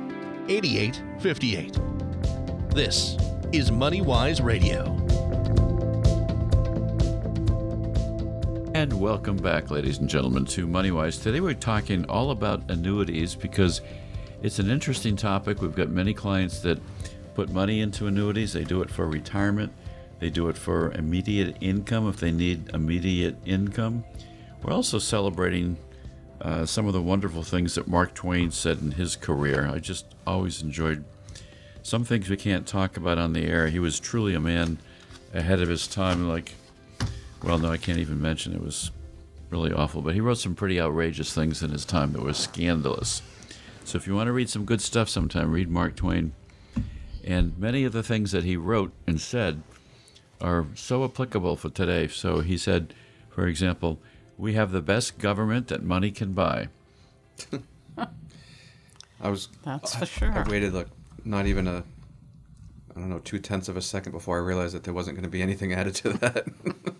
[0.48, 1.78] 8858.
[2.74, 3.18] This
[3.52, 4.99] is MoneyWise Radio.
[8.72, 11.20] And welcome back, ladies and gentlemen, to MoneyWise.
[11.20, 13.80] Today we're talking all about annuities because
[14.42, 15.60] it's an interesting topic.
[15.60, 16.78] We've got many clients that
[17.34, 18.52] put money into annuities.
[18.52, 19.72] They do it for retirement,
[20.20, 24.04] they do it for immediate income if they need immediate income.
[24.62, 25.76] We're also celebrating
[26.40, 29.66] uh, some of the wonderful things that Mark Twain said in his career.
[29.66, 31.04] I just always enjoyed
[31.82, 33.66] some things we can't talk about on the air.
[33.66, 34.78] He was truly a man
[35.34, 36.54] ahead of his time, like
[37.42, 38.90] well, no, I can't even mention it was
[39.50, 40.02] really awful.
[40.02, 43.22] But he wrote some pretty outrageous things in his time that were scandalous.
[43.84, 46.32] So if you want to read some good stuff sometime, read Mark Twain.
[47.24, 49.62] And many of the things that he wrote and said
[50.40, 52.08] are so applicable for today.
[52.08, 52.94] So he said,
[53.28, 53.98] for example,
[54.38, 56.68] we have the best government that money can buy.
[59.20, 59.48] I was.
[59.64, 60.32] That's for sure.
[60.32, 60.86] I waited like
[61.24, 61.84] not even a,
[62.96, 65.24] I don't know, two tenths of a second before I realized that there wasn't going
[65.24, 66.46] to be anything added to that.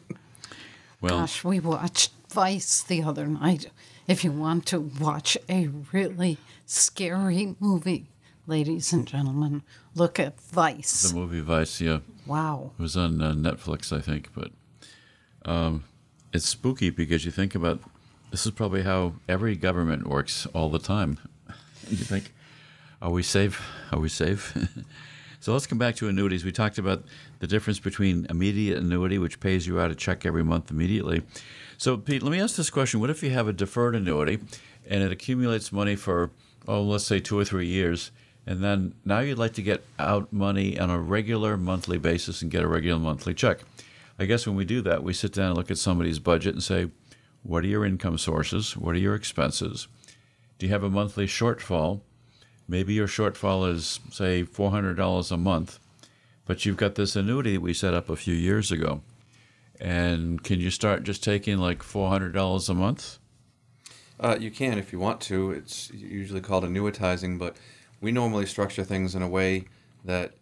[1.00, 3.66] Well, Gosh, we watched Vice the other night.
[4.06, 6.36] If you want to watch a really
[6.66, 8.06] scary movie,
[8.46, 9.62] ladies and gentlemen,
[9.94, 11.10] look at Vice.
[11.10, 12.00] the movie Vice, yeah.
[12.26, 12.72] wow.
[12.78, 14.50] It was on uh, Netflix, I think, but
[15.44, 15.84] um,
[16.32, 17.80] it's spooky because you think about
[18.30, 21.18] this is probably how every government works all the time.
[21.88, 22.32] you think,
[23.00, 23.62] are we safe?
[23.90, 24.56] Are we safe?
[25.40, 26.44] so let's come back to annuities.
[26.44, 27.04] We talked about
[27.40, 31.22] the difference between immediate annuity, which pays you out a check every month immediately.
[31.78, 34.38] So, Pete, let me ask this question: What if you have a deferred annuity
[34.86, 36.30] and it accumulates money for,
[36.68, 38.10] oh, let's say two or three years?
[38.46, 42.50] And then now you'd like to get out money on a regular monthly basis and
[42.50, 43.60] get a regular monthly check.
[44.18, 46.62] I guess when we do that, we sit down and look at somebody's budget and
[46.62, 46.90] say,
[47.42, 48.76] what are your income sources?
[48.76, 49.88] What are your expenses?
[50.58, 52.02] Do you have a monthly shortfall?
[52.70, 55.80] Maybe your shortfall is, say, $400 a month,
[56.46, 59.02] but you've got this annuity that we set up a few years ago.
[59.80, 63.18] And can you start just taking like $400 a month?
[64.20, 65.50] Uh, you can if you want to.
[65.50, 67.56] It's usually called annuitizing, but
[68.00, 69.64] we normally structure things in a way
[70.04, 70.34] that,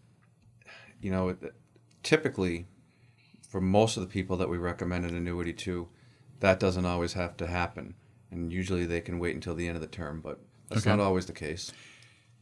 [1.00, 1.34] you know,
[2.02, 2.66] typically,
[3.48, 5.88] for most of the people that we recommend an annuity to,
[6.40, 7.94] that doesn't always have to happen.
[8.30, 10.38] And usually they can wait until the end of the term, but
[10.68, 10.90] that's Okay.
[10.94, 11.72] not always the case.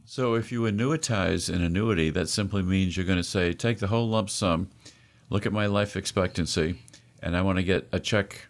[0.09, 3.89] So if you annuitize an annuity, that simply means you're going to say, take the
[3.89, 4.71] whole lump sum,
[5.31, 6.81] look at my life expectancy,
[7.21, 8.47] and I want to get a check,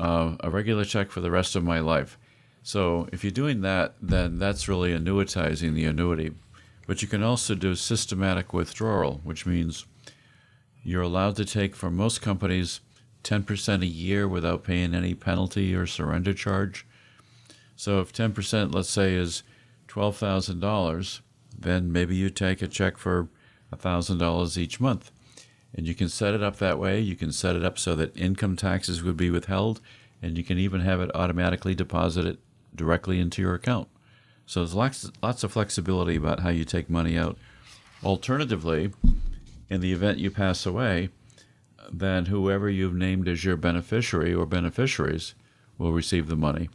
[0.00, 2.18] uh, a regular check for the rest of my life.
[2.64, 6.32] So if you're doing that, then that's really annuitizing the annuity.
[6.88, 9.86] But you can also do systematic withdrawal, which means
[10.82, 12.80] you're allowed to take from most companies
[13.22, 16.84] 10% a year without paying any penalty or surrender charge.
[17.76, 19.44] So if 10%, let's say, is
[19.92, 21.20] $12,000,
[21.58, 23.28] then maybe you take a check for
[23.74, 25.10] $1,000 each month.
[25.74, 27.00] And you can set it up that way.
[27.00, 29.80] You can set it up so that income taxes would be withheld,
[30.22, 32.38] and you can even have it automatically deposited
[32.74, 33.88] directly into your account.
[34.46, 37.38] So there's lots, lots of flexibility about how you take money out.
[38.04, 38.92] Alternatively,
[39.70, 41.08] in the event you pass away,
[41.90, 45.34] then whoever you've named as your beneficiary or beneficiaries
[45.78, 46.68] will receive the money.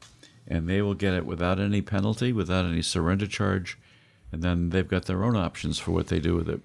[0.48, 3.78] And they will get it without any penalty, without any surrender charge,
[4.32, 6.62] and then they've got their own options for what they do with it.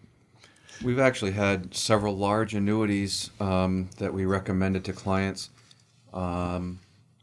[0.82, 5.50] We've actually had several large annuities um, that we recommended to clients
[6.12, 6.80] um,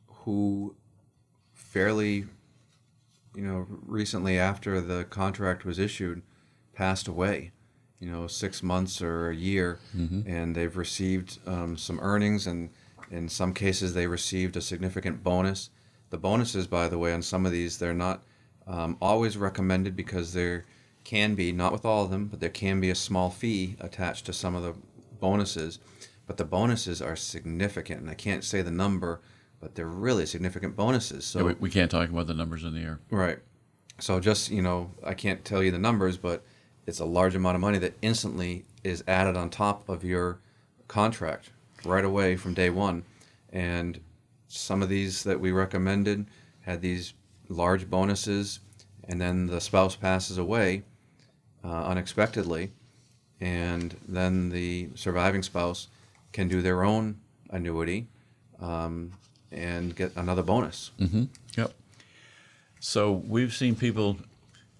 [0.07, 0.75] who
[1.53, 2.25] fairly,
[3.35, 6.21] you know, recently after the contract was issued,
[6.73, 7.51] passed away.
[8.01, 9.77] You know, six months or a year,
[10.25, 12.69] and they've received um, some earnings, and
[13.11, 15.69] in some cases they received a significant bonus.
[16.09, 18.23] The bonuses, by the way, on some of these, they're not
[18.67, 20.65] um, always recommended because there
[21.03, 24.25] can be, not with all of them, but there can be a small fee attached
[24.25, 24.73] to some of the
[25.19, 25.79] bonuses.
[26.27, 29.21] But the bonuses are significant, and I can't say the number
[29.59, 31.25] but they're really significant bonuses.
[31.25, 32.99] So Yeah, we, we can't talk about the numbers in the air.
[33.09, 33.39] Right.
[33.99, 36.43] So just, you know, I can't tell you the numbers, but
[36.85, 40.39] it's a large amount of money that instantly is added on top of your
[40.87, 41.49] contract
[41.83, 43.03] right away from day one.
[43.51, 43.99] And
[44.49, 46.25] some of these that we recommended
[46.61, 47.13] had these
[47.47, 48.59] large bonuses,
[49.07, 50.83] and then the spouse passes away
[51.63, 52.71] uh, unexpectedly,
[53.39, 55.87] and then the surviving spouse
[56.33, 57.19] can do their own
[57.51, 58.07] annuity
[58.59, 59.11] um,
[59.51, 60.91] and get another bonus.
[61.57, 61.73] Yep.
[62.79, 64.17] So we've seen people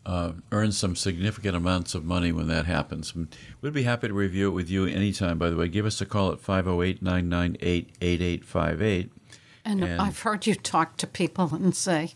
[0.05, 3.13] uh, earn some significant amounts of money when that happens.
[3.61, 5.67] We'd be happy to review it with you anytime, by the way.
[5.67, 9.11] Give us a call at 508 998 8858.
[9.65, 12.13] And, And- I've heard you talk to people and say,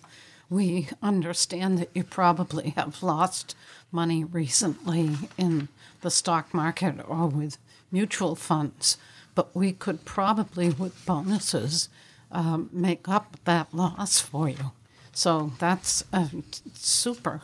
[0.49, 3.55] we understand that you probably have lost
[3.91, 5.67] money recently in
[6.01, 7.57] the stock market or with
[7.91, 8.97] mutual funds,
[9.35, 11.89] but we could probably, with bonuses,
[12.31, 14.71] um, make up that loss for you.
[15.13, 16.29] So that's a
[16.73, 17.41] super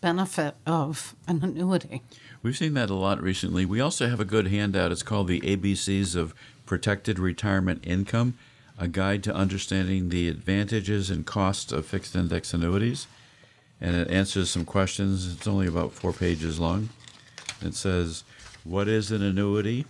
[0.00, 2.02] benefit of an annuity.
[2.42, 3.66] We've seen that a lot recently.
[3.66, 4.92] We also have a good handout.
[4.92, 6.34] It's called the ABCs of
[6.66, 8.38] Protected Retirement Income,
[8.78, 13.08] a guide to understanding the advantages and costs of fixed index annuities.
[13.80, 15.32] And it answers some questions.
[15.32, 16.88] It's only about four pages long.
[17.60, 18.24] It says,
[18.64, 19.84] What is an annuity?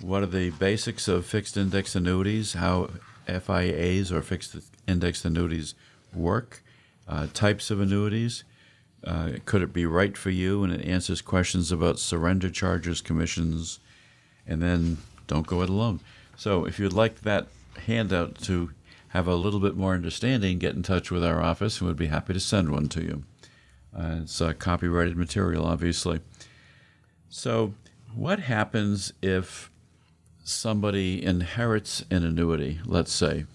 [0.00, 2.52] What are the basics of fixed index annuities?
[2.52, 2.90] How
[3.26, 4.56] FIAs or fixed
[4.86, 5.74] index annuities
[6.14, 6.62] work?
[7.08, 8.44] Uh, types of annuities?
[9.04, 10.64] Uh, could it be right for you?
[10.64, 13.78] And it answers questions about surrender charges, commissions,
[14.46, 16.00] and then don't go it alone.
[16.36, 17.46] So if you'd like that
[17.78, 18.70] handout to
[19.08, 22.06] have a little bit more understanding, get in touch with our office and we'd be
[22.06, 23.24] happy to send one to you.
[23.96, 26.20] Uh, it's uh, copyrighted material, obviously.
[27.28, 27.74] So,
[28.14, 29.70] what happens if
[30.44, 33.46] somebody inherits an annuity, let's say?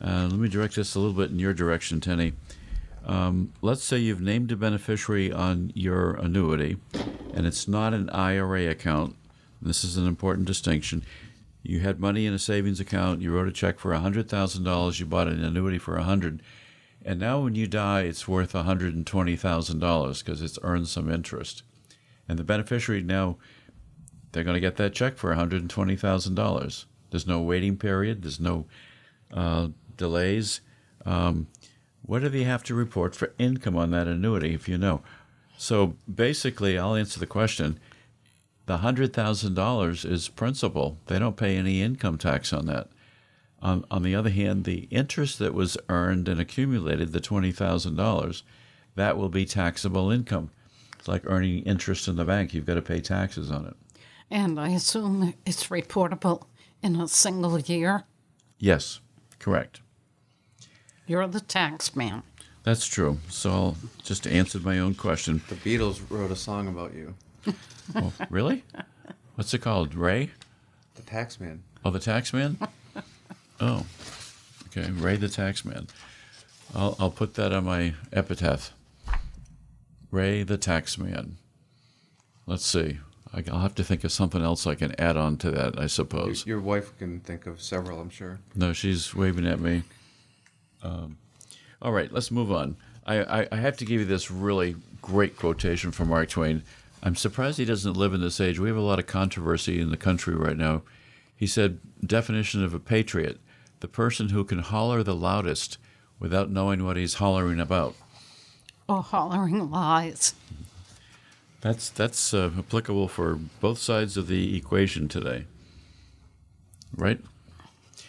[0.00, 2.34] Uh, let me direct this a little bit in your direction, Tenny.
[3.04, 6.76] Um, let's say you've named a beneficiary on your annuity,
[7.34, 9.16] and it's not an IRA account.
[9.60, 11.02] This is an important distinction.
[11.62, 13.20] You had money in a savings account.
[13.20, 15.00] You wrote a check for hundred thousand dollars.
[15.00, 16.42] You bought an annuity for a hundred,
[17.04, 20.58] and now when you die, it's worth one hundred and twenty thousand dollars because it's
[20.62, 21.62] earned some interest.
[22.28, 23.38] And the beneficiary now,
[24.32, 26.86] they're going to get that check for one hundred and twenty thousand dollars.
[27.10, 28.22] There's no waiting period.
[28.22, 28.66] There's no
[29.32, 30.60] uh, delays.
[31.04, 31.48] Um,
[32.02, 35.02] what do they have to report for income on that annuity if you know?
[35.56, 37.80] So basically, I'll answer the question.
[38.68, 40.98] The hundred thousand dollars is principal.
[41.06, 42.88] They don't pay any income tax on that.
[43.62, 47.96] On, on the other hand, the interest that was earned and accumulated, the twenty thousand
[47.96, 48.42] dollars,
[48.94, 50.50] that will be taxable income.
[50.98, 52.52] It's like earning interest in the bank.
[52.52, 53.74] You've got to pay taxes on it.
[54.30, 56.42] And I assume it's reportable
[56.82, 58.04] in a single year.
[58.58, 59.00] Yes,
[59.38, 59.80] correct.
[61.06, 62.22] You're the tax man.
[62.64, 63.16] That's true.
[63.30, 65.40] So I'll just answered my own question.
[65.48, 67.14] The Beatles wrote a song about you,
[67.94, 68.64] Oh, really?
[69.34, 69.94] What's it called?
[69.94, 70.30] Ray?
[70.94, 71.60] the Taxman.
[71.84, 72.56] Oh, the Taxman?
[73.60, 73.86] Oh,
[74.66, 74.90] okay.
[74.90, 75.88] Ray the Taxman.
[76.74, 78.72] I'll, I'll put that on my epitaph.
[80.10, 81.32] Ray the Taxman.
[82.46, 82.98] Let's see.
[83.32, 85.86] I- I'll have to think of something else I can add on to that, I
[85.86, 86.46] suppose.
[86.46, 88.38] Your wife can think of several, I'm sure.
[88.54, 89.82] No, she's waving at me.
[90.82, 91.18] Um,
[91.82, 92.76] all right, let's move on.
[93.06, 96.62] I, I, I have to give you this really great quotation from Mark Twain.
[97.02, 98.58] I'm surprised he doesn't live in this age.
[98.58, 100.82] We have a lot of controversy in the country right now.
[101.36, 103.38] He said, definition of a patriot,
[103.80, 105.78] the person who can holler the loudest
[106.18, 107.94] without knowing what he's hollering about.
[108.88, 110.34] Or hollering lies.
[111.60, 115.44] That's that's uh, applicable for both sides of the equation today.
[116.96, 117.20] Right?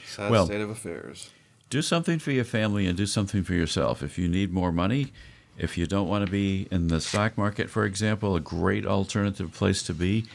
[0.07, 1.29] Sad Well- state of affairs.
[1.69, 4.01] do something for your family and do something for yourself.
[4.01, 5.11] If you need more money,
[5.59, 9.53] if you don't want to be in the stock market, for example, a great alternative
[9.53, 10.25] place to be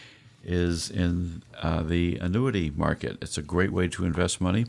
[0.44, 3.16] is in uh, the annuity market.
[3.22, 4.66] It's a great way to invest money.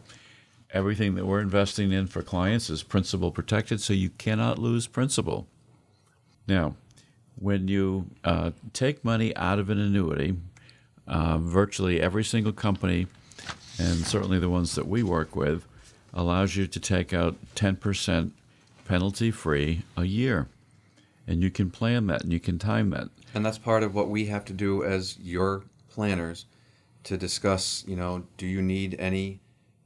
[0.71, 5.45] Everything that we're investing in for clients is principal protected, so you cannot lose principal.
[6.47, 6.75] Now,
[7.37, 10.37] when you uh, take money out of an annuity,
[11.05, 13.07] uh, virtually every single company,
[13.77, 15.65] and certainly the ones that we work with,
[16.13, 18.31] allows you to take out 10%
[18.85, 20.47] penalty free a year.
[21.27, 23.09] And you can plan that and you can time that.
[23.33, 26.45] And that's part of what we have to do as your planners
[27.03, 29.39] to discuss, you know, do you need any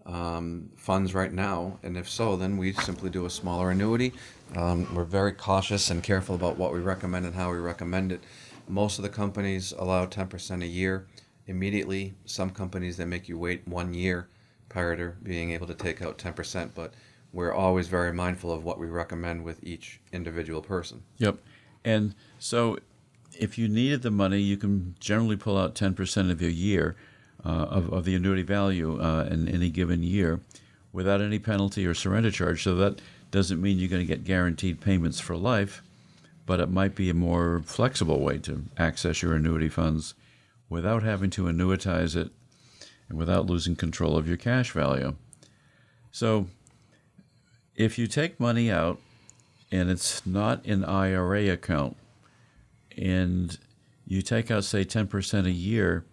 [0.06, 1.80] um, funds right now?
[1.82, 4.14] And if so, then we simply do a smaller annuity.
[4.56, 8.22] Um, we're very cautious and careful about what we recommend and how we recommend it.
[8.68, 11.08] Most of the companies allow 10% a year
[11.47, 12.14] immediately.
[12.26, 14.28] Some companies, they make you wait one year
[14.68, 16.93] prior to being able to take out 10%, but
[17.32, 21.03] we're always very mindful of what we recommend with each individual person.
[21.17, 21.38] Yep.
[21.86, 22.80] And so
[23.38, 26.95] if you needed the money, you can generally pull out 10% of your year
[27.45, 30.41] uh, of, of the annuity value uh, in any given year
[30.91, 32.63] without any penalty or surrender charge.
[32.63, 33.01] So that
[33.32, 35.84] doesn't mean you're going to get guaranteed payments for life,
[36.45, 40.15] but it might be a more flexible way to access your annuity funds
[40.67, 42.32] without having to annuitize it
[43.07, 45.15] and without losing control of your cash value.
[46.11, 46.47] So
[47.80, 48.99] if you take money out
[49.71, 51.95] and it's not an IRA account
[52.97, 53.57] and
[54.05, 56.03] you take out, say, 10% a year,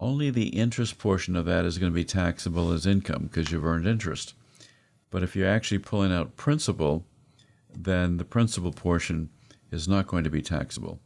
[0.00, 3.64] only the interest portion of that is going to be taxable as income because you've
[3.64, 4.34] earned interest.
[5.10, 7.04] But if you're actually pulling out principal,
[7.72, 9.30] then the principal portion
[9.70, 10.98] is not going to be taxable.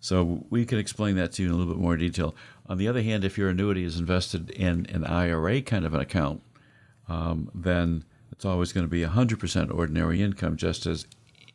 [0.00, 2.34] So we can explain that to you in a little bit more detail.
[2.68, 6.00] On the other hand, if your annuity is invested in an IRA kind of an
[6.00, 6.42] account,
[7.08, 8.04] um, then
[8.34, 11.06] it's always going to be 100% ordinary income, just as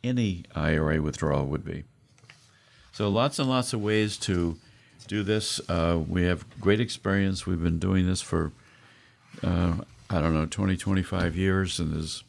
[0.02, 1.84] any IRA withdrawal would be.
[2.92, 4.56] So lots and lots of ways to
[5.06, 5.60] do this.
[5.68, 7.46] Uh, we have great experience.
[7.46, 8.52] We've been doing this for,
[9.42, 9.74] uh,
[10.08, 12.24] I don't know, 20, 25 years, and there's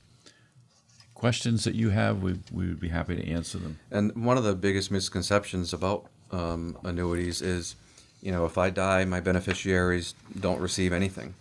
[1.15, 3.79] questions that you have, we, we would be happy to answer them.
[3.89, 7.75] And one of the biggest misconceptions about um, annuities is,
[8.21, 11.35] you know, if I die, my beneficiaries don't receive anything.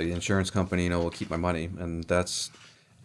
[0.00, 2.50] The insurance company, you know, will keep my money, and that's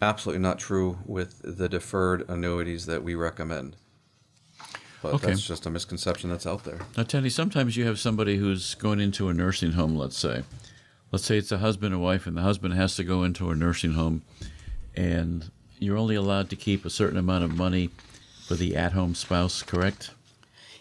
[0.00, 3.76] absolutely not true with the deferred annuities that we recommend.
[5.02, 5.26] But Okay.
[5.28, 6.78] that's just a misconception that's out there.
[6.96, 10.44] Now, Teddy, sometimes you have somebody who's going into a nursing home, let's say.
[11.12, 13.54] Let's say it's a husband and wife, and the husband has to go into a
[13.54, 14.22] nursing home,
[14.94, 17.90] and you're only allowed to keep a certain amount of money
[18.48, 20.10] for the at home spouse, correct?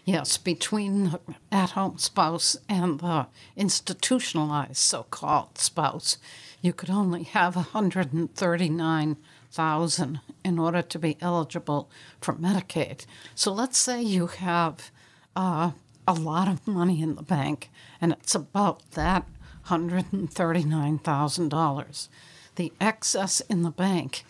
[0.05, 1.19] Yes, between the
[1.51, 3.25] at home spouse and the
[3.57, 6.19] institutionalized so called spouse,
[6.61, 11.89] you could only have 139,000 in order to be eligible
[12.21, 13.07] for Medicaid.
[13.33, 14.91] So let's say you have
[15.35, 15.71] uh,
[16.07, 19.25] a lot of money in the bank and it's about that
[19.69, 22.07] $139,000.
[22.57, 24.23] The excess in the bank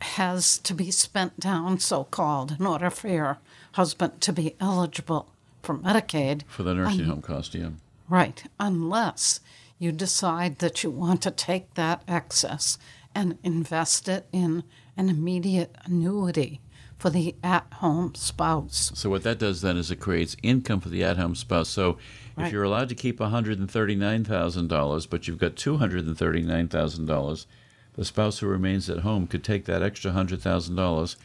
[0.00, 3.40] has to be spent down, so called, in order for your
[3.72, 5.28] husband to be eligible
[5.62, 6.42] for Medicaid.
[6.48, 7.70] For the nursing home cost, yeah.
[8.08, 9.40] Right, unless
[9.78, 12.78] you decide that you want to take that excess
[13.14, 14.64] and invest it in
[14.96, 16.60] an immediate annuity
[16.98, 18.92] for the at home spouse.
[18.94, 21.68] So what that does then is it creates income for the at-home spouse.
[21.68, 21.98] So
[22.38, 27.46] if you're allowed to keep $139,000, but you've got $239,000,
[27.94, 31.16] the spouse who remains at home could take that extra $100,000,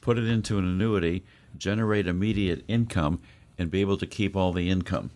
[0.00, 1.24] put it into an annuity,
[1.56, 3.20] generate immediate income,
[3.58, 5.10] and be able to keep all the income.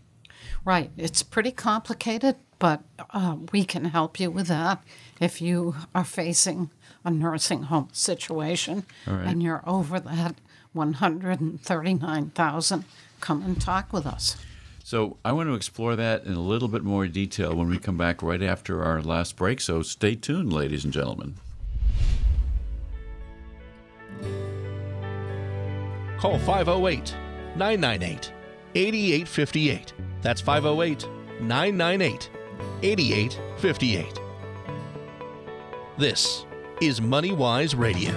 [0.64, 4.82] Right, it's pretty complicated, but uh, we can help you with that
[5.20, 6.70] if you are facing
[7.04, 9.26] a nursing home situation right.
[9.26, 10.36] and you're over that
[10.72, 12.84] 139,000.
[13.20, 14.36] Come and talk with us.
[14.82, 17.96] So I want to explore that in a little bit more detail when we come
[17.96, 19.62] back right after our last break.
[19.62, 21.36] So stay tuned, ladies and gentlemen.
[26.24, 27.14] Call 508
[27.54, 28.32] 998
[28.74, 29.92] 8858.
[30.22, 31.06] That's 508
[31.42, 32.30] 998
[32.82, 34.20] 8858.
[35.98, 36.46] This
[36.80, 38.12] is MoneyWise Radio.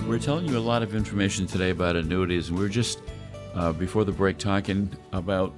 [0.08, 3.02] We're telling you a lot of information today about annuities, and we are just
[3.56, 5.54] uh, before the break talking about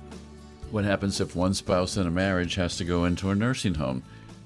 [0.72, 4.04] what happens if one spouse in a marriage has to go into a nursing home.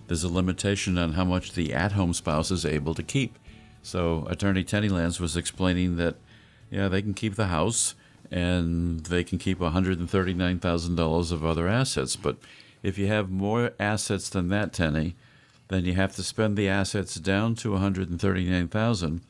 [0.07, 3.37] There's a limitation on how much the at-home spouse is able to keep.
[3.83, 6.15] So, Attorney Tenny Lance was explaining that,
[6.71, 7.93] yeah, they can keep the house
[8.31, 12.37] and they can keep $139,000 of other assets, but
[12.83, 15.15] if you have more assets than that, Tenny,
[15.69, 19.21] then you have to spend the assets down to 139,000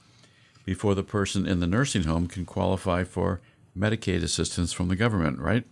[0.65, 3.39] before the person in the nursing home can qualify for
[3.77, 5.65] Medicaid assistance from the government, right?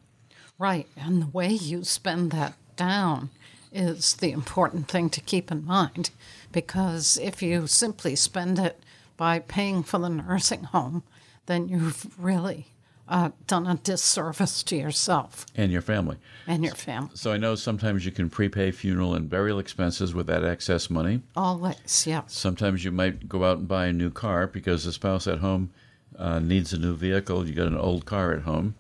[0.60, 3.30] Right, and the way you spend that down
[3.72, 6.12] is the important thing to keep in mind
[6.52, 8.80] because if you simply spend it
[9.18, 11.04] by paying for the nursing home,
[11.48, 12.68] then you've really
[13.08, 16.18] uh, done a disservice to yourself and your family.
[16.48, 17.12] and your family.
[17.16, 21.22] So I know sometimes you can prepay funeral and burial expenses with that excess money.
[21.36, 22.24] Always, yeah.
[22.28, 25.72] Sometimes you might go out and buy a new car because the spouse at home
[26.18, 27.48] uh, needs a new vehicle.
[27.48, 28.76] You got an old car at home.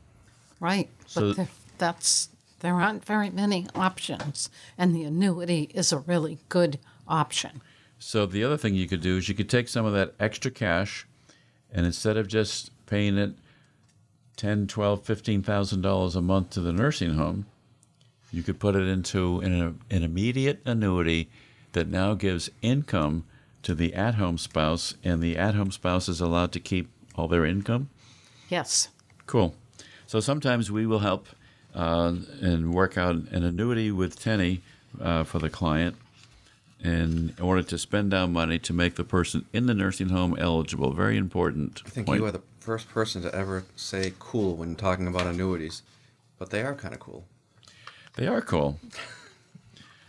[0.59, 0.89] Right.
[1.05, 1.47] So- but
[1.77, 2.29] that's
[2.61, 7.61] there aren't very many options, and the annuity is a really good option.
[7.99, 10.49] So the other thing you could do is you could take some of that extra
[10.49, 11.05] cash,
[11.73, 13.33] and instead of just paying it
[14.35, 17.45] ten, twelve, fifteen thousand dollars a month to the nursing home,
[18.31, 21.29] you could put it into an, an immediate annuity
[21.73, 23.25] that now gives income
[23.61, 27.89] to the at-home spouse, and the at-home spouse is allowed to keep all their income.
[28.49, 28.89] Yes.
[29.25, 29.55] Cool.
[30.05, 31.27] So sometimes we will help
[31.73, 34.61] uh, and work out an annuity with Tenny
[35.01, 35.95] uh, for the client
[36.83, 40.91] in order to spend down money to make the person in the nursing home eligible.
[40.91, 41.81] Very important.
[41.85, 42.19] I think point.
[42.19, 45.81] you are the first person to ever say cool when talking about annuities,
[46.39, 47.25] but they are kind of cool.
[48.15, 48.79] They are cool.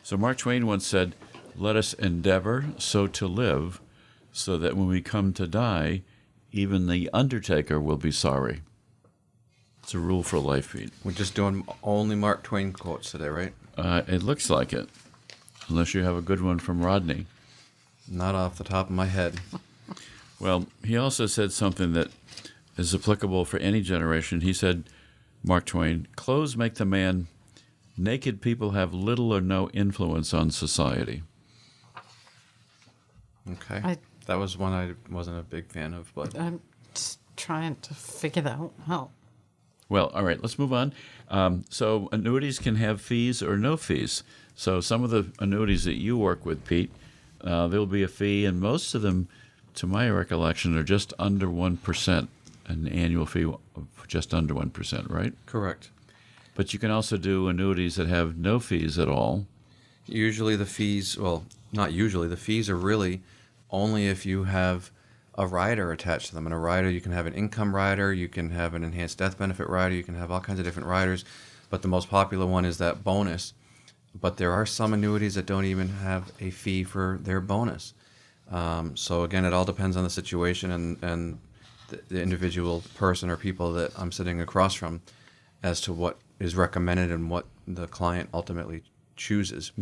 [0.07, 1.15] So Mark Twain once said,
[1.57, 3.81] "Let us endeavor so to live,
[4.33, 6.03] so that when we come to die,
[6.53, 8.61] even the undertaker will be sorry."
[9.83, 10.93] It's a rule for life, Pete.
[11.03, 13.55] We're just doing only Mark Twain quotes today, right?
[13.79, 14.91] Uh, it looks like it,
[15.71, 17.25] unless you have a good one from Rodney.
[18.07, 19.41] Not off the top of my head.
[20.41, 22.09] Well, he also said something that
[22.77, 24.41] is applicable for any generation.
[24.41, 24.89] He said,
[25.43, 27.29] Mark Twain, clothes make the man.
[27.97, 31.23] Naked people have little or no influence on society.
[33.51, 33.81] Okay.
[33.85, 36.61] I- that was one I wasn't a big fan of, but I'm
[36.95, 38.59] just trying to figure that
[38.89, 39.11] out.
[39.91, 40.95] Well, all right, let's move on.
[41.29, 44.23] Um, so, annuities can have fees or no fees.
[44.57, 46.91] So, some of the annuities that you work with, Pete,
[47.43, 49.29] uh, there'll be a fee, and most of them,
[49.75, 52.29] to my recollection, are just under 1%,
[52.67, 55.33] an annual fee of just under 1%, right?
[55.47, 55.91] correct.
[56.55, 59.47] But you can also do annuities that have no fees at all.
[60.07, 63.23] Usually the fees, well, not usually, the fees are really
[63.71, 64.91] only if you have
[65.37, 66.47] a rider attached to them.
[66.47, 69.37] And a rider, you can have an income rider, you can have an enhanced death
[69.37, 71.25] benefit rider, you can have all kinds of different riders.
[71.71, 73.53] But the most popular one is that bonus.
[74.15, 77.95] But there are some annuities that don't even have a fee for their bonus.
[78.49, 81.39] Um, so again, it all depends on the situation and, and
[81.89, 85.03] the, the individual person or people that I'm sitting across from
[85.63, 88.83] as to what is recommended and what the client ultimately
[89.17, 89.73] chooses.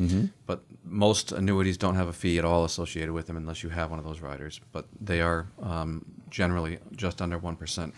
[0.46, 3.90] But most annuities don't have a fee at all associated with them unless you have
[3.90, 4.61] one of those riders.
[4.72, 7.92] But they are um, generally just under 1%.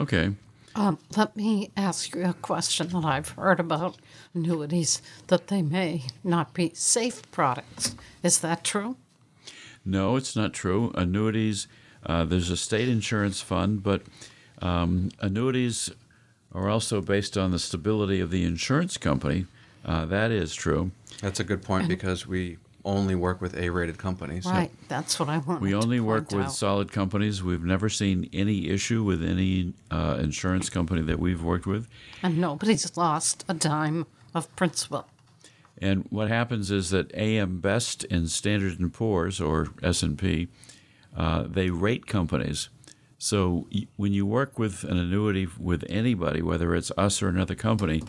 [0.00, 0.32] Okay.
[0.74, 3.96] Um, let me ask you a question that I've heard about
[4.32, 7.96] annuities that they may not be safe products.
[8.22, 8.96] Is that true?
[9.84, 10.92] No, it's not true.
[10.94, 11.66] Annuities,
[12.06, 14.02] uh, there's a state insurance fund, but
[14.62, 15.90] um, annuities
[16.52, 19.46] are also based on the stability of the insurance company.
[19.84, 20.90] Uh, that is true.
[21.22, 24.46] That's a good point because we only work with A rated companies.
[24.46, 24.70] Right.
[24.88, 25.60] That's what I want.
[25.60, 26.52] We only work with out.
[26.52, 27.42] solid companies.
[27.42, 31.88] We've never seen any issue with any uh, insurance company that we've worked with.
[32.22, 35.06] and nobody's lost a dime of principal.
[35.80, 40.48] And what happens is that AM Best and Standard and Poor's or S and P,
[41.18, 42.70] uh, they rate companies.
[43.18, 43.66] So
[43.96, 48.02] when you work with an annuity with anybody, whether it's us or another company,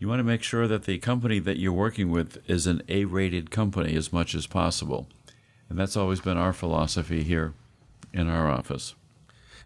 [0.00, 3.50] you want to make sure that the company that you're working with is an A-rated
[3.50, 5.06] company as much as possible.
[5.68, 7.54] And that's always been our philosophy here
[8.12, 8.96] in our office.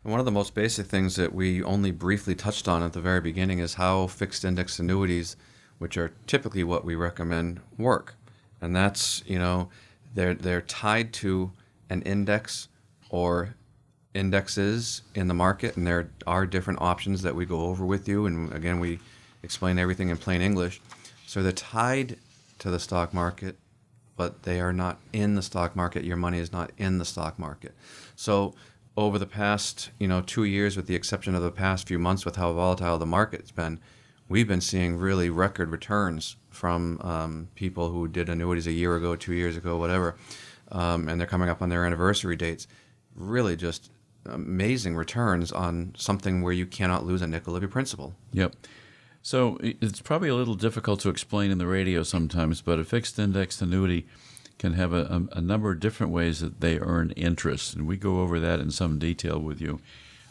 [0.03, 3.01] And one of the most basic things that we only briefly touched on at the
[3.01, 5.37] very beginning is how fixed index annuities,
[5.79, 8.17] which are typically what we recommend, work.
[8.61, 9.71] And that's, you know,
[10.15, 11.53] they're they're tied to
[11.89, 12.69] an index
[13.15, 13.55] or
[14.13, 18.27] indexes in the market and there are different options that we go over with you
[18.27, 18.99] and again we
[19.45, 20.81] explain everything in plain English.
[21.25, 22.17] So they're tied
[22.59, 23.57] to the stock market
[24.17, 26.03] but they are not in the stock market.
[26.03, 27.75] Your money is not in the stock market.
[28.17, 28.55] So
[28.97, 32.25] over the past, you know, two years, with the exception of the past few months,
[32.25, 33.79] with how volatile the market's been,
[34.29, 39.15] we've been seeing really record returns from um, people who did annuities a year ago,
[39.15, 40.17] two years ago, whatever,
[40.71, 42.67] um, and they're coming up on their anniversary dates.
[43.15, 43.91] Really, just
[44.27, 48.15] amazing returns on something where you cannot lose a nickel of your principal.
[48.33, 48.55] Yep.
[49.23, 53.19] So it's probably a little difficult to explain in the radio sometimes, but a fixed
[53.19, 54.07] indexed annuity
[54.59, 58.21] can have a, a, number of different ways that they earn interest, and we go
[58.21, 59.81] over that in some detail with you.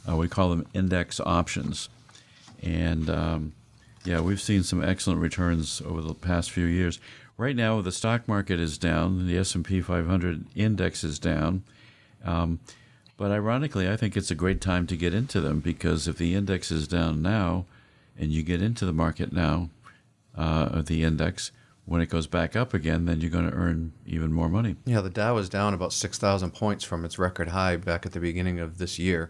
[0.08, 1.90] Uh, we call them index options,
[2.62, 3.54] and um,
[4.06, 7.00] yeah, we've seen some excellent returns over the past few years.
[7.36, 9.28] Right now, the stock market is down.
[9.28, 11.64] The S and P 500 index is down.
[12.24, 12.60] Um,
[13.16, 16.34] But ironically, I think it's a great time to get into them because if the
[16.34, 17.66] index is down now
[18.18, 19.70] and you get into the market now,
[20.36, 21.52] uh, the index,
[21.86, 24.76] when it goes back up again, then you're going to earn even more money.
[24.86, 28.20] Yeah, the Dow is down about 6,000 points from its record high back at the
[28.20, 29.30] beginning of this year.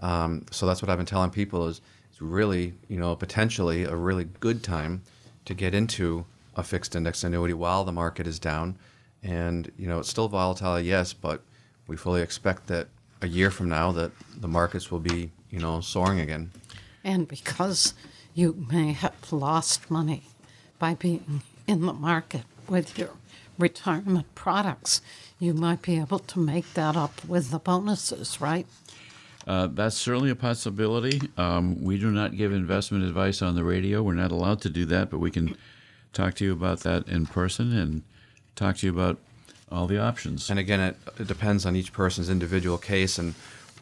[0.00, 1.80] Um, so that's what I've been telling people is
[2.10, 5.02] it's really, you know, potentially a really good time
[5.46, 8.76] to get into a fixed index annuity while the market is down.
[9.22, 11.42] And, you know, it's still volatile, yes, but
[11.92, 12.88] we fully expect that
[13.20, 16.50] a year from now that the markets will be, you know, soaring again.
[17.04, 17.92] And because
[18.32, 20.22] you may have lost money
[20.78, 23.10] by being in the market with your
[23.58, 25.02] retirement products,
[25.38, 28.66] you might be able to make that up with the bonuses, right?
[29.46, 31.20] Uh, that's certainly a possibility.
[31.36, 34.02] Um, we do not give investment advice on the radio.
[34.02, 35.58] We're not allowed to do that, but we can
[36.14, 38.02] talk to you about that in person and
[38.56, 39.18] talk to you about
[39.72, 40.50] all the options.
[40.50, 43.34] And again, it, it depends on each person's individual case and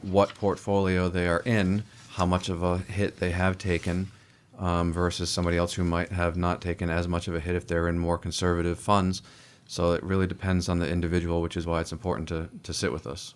[0.03, 4.11] what portfolio they are in, how much of a hit they have taken,
[4.59, 7.67] um, versus somebody else who might have not taken as much of a hit if
[7.67, 9.23] they're in more conservative funds.
[9.67, 12.93] So it really depends on the individual, which is why it's important to, to sit
[12.93, 13.35] with us.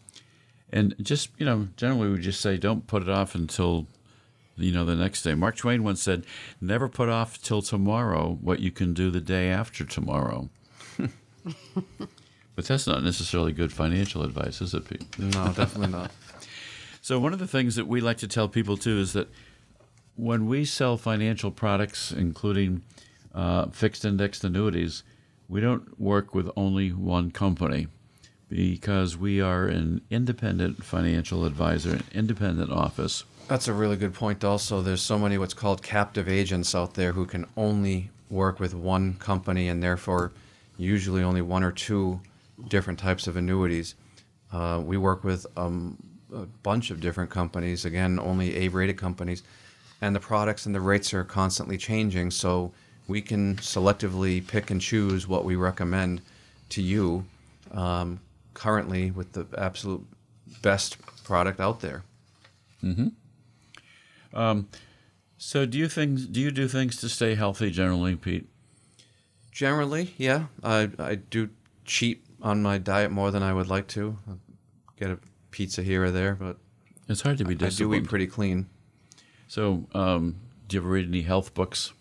[0.72, 3.86] And just, you know, generally we just say don't put it off until,
[4.56, 5.34] you know, the next day.
[5.34, 6.26] Mark Twain once said,
[6.60, 10.48] never put off till tomorrow what you can do the day after tomorrow.
[12.54, 15.18] but that's not necessarily good financial advice, is it, Pete?
[15.18, 16.10] No, definitely not.
[17.04, 19.28] So one of the things that we like to tell people too is that
[20.16, 22.82] when we sell financial products, including
[23.34, 25.02] uh, fixed indexed annuities,
[25.46, 27.88] we don't work with only one company
[28.48, 33.24] because we are an independent financial advisor, an independent office.
[33.48, 34.42] That's a really good point.
[34.42, 38.74] Also, there's so many what's called captive agents out there who can only work with
[38.74, 40.32] one company and therefore
[40.78, 42.20] usually only one or two
[42.68, 43.94] different types of annuities.
[44.52, 45.96] Uh, we work with um,
[46.32, 49.42] a bunch of different companies, again, only A rated companies,
[50.00, 52.30] and the products and the rates are constantly changing.
[52.30, 52.72] So
[53.08, 56.22] we can selectively pick and choose what we recommend
[56.70, 57.24] to you
[57.72, 58.20] um,
[58.54, 60.06] currently with the absolute
[60.62, 62.02] best product out there.
[65.38, 68.48] So do you things do you do things to stay healthy generally, Pete?
[69.52, 70.46] Generally, yeah.
[70.62, 71.50] I, I do
[71.84, 74.16] cheat on my diet more than I would like to.
[74.28, 74.32] I
[74.98, 75.18] get a
[75.50, 76.58] pizza here or there, but
[77.08, 78.68] It's hard to be I do eat pretty clean.
[79.48, 80.36] so, um,
[80.68, 81.92] do you ever read any health books?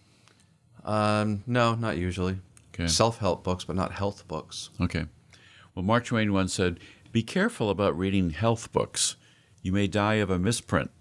[0.84, 2.38] Um, no, not usually.
[2.74, 2.88] Okay.
[2.88, 4.70] Self help books, but not health books.
[4.82, 5.06] Okay.
[5.74, 6.80] Well, Mark Twain once said,
[7.12, 9.16] "Be careful about reading health books.
[9.62, 10.92] You may die of a misprint."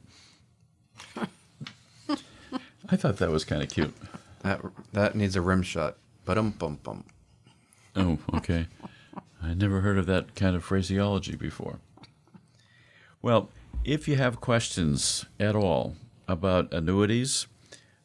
[2.88, 3.94] I thought that was kind of cute.
[4.42, 4.60] That
[4.92, 5.96] that needs a rim shot.
[6.24, 7.04] But um bum bum.
[7.96, 8.66] Oh, okay.
[9.42, 11.78] I never heard of that kind of phraseology before.
[13.20, 13.50] Well,
[13.84, 15.96] if you have questions at all
[16.28, 17.46] about annuities,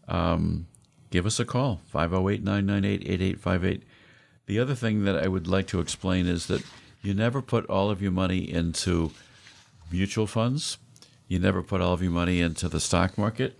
[0.07, 0.67] um,
[1.11, 3.83] give us a call 508 998 8858.
[4.47, 6.63] The other thing that I would like to explain is that
[7.01, 9.11] you never put all of your money into
[9.91, 10.77] mutual funds,
[11.27, 13.59] you never put all of your money into the stock market,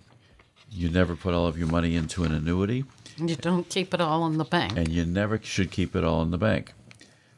[0.70, 2.84] you never put all of your money into an annuity
[3.16, 4.76] You don't keep it all in the bank.
[4.76, 6.72] and you never should keep it all in the bank.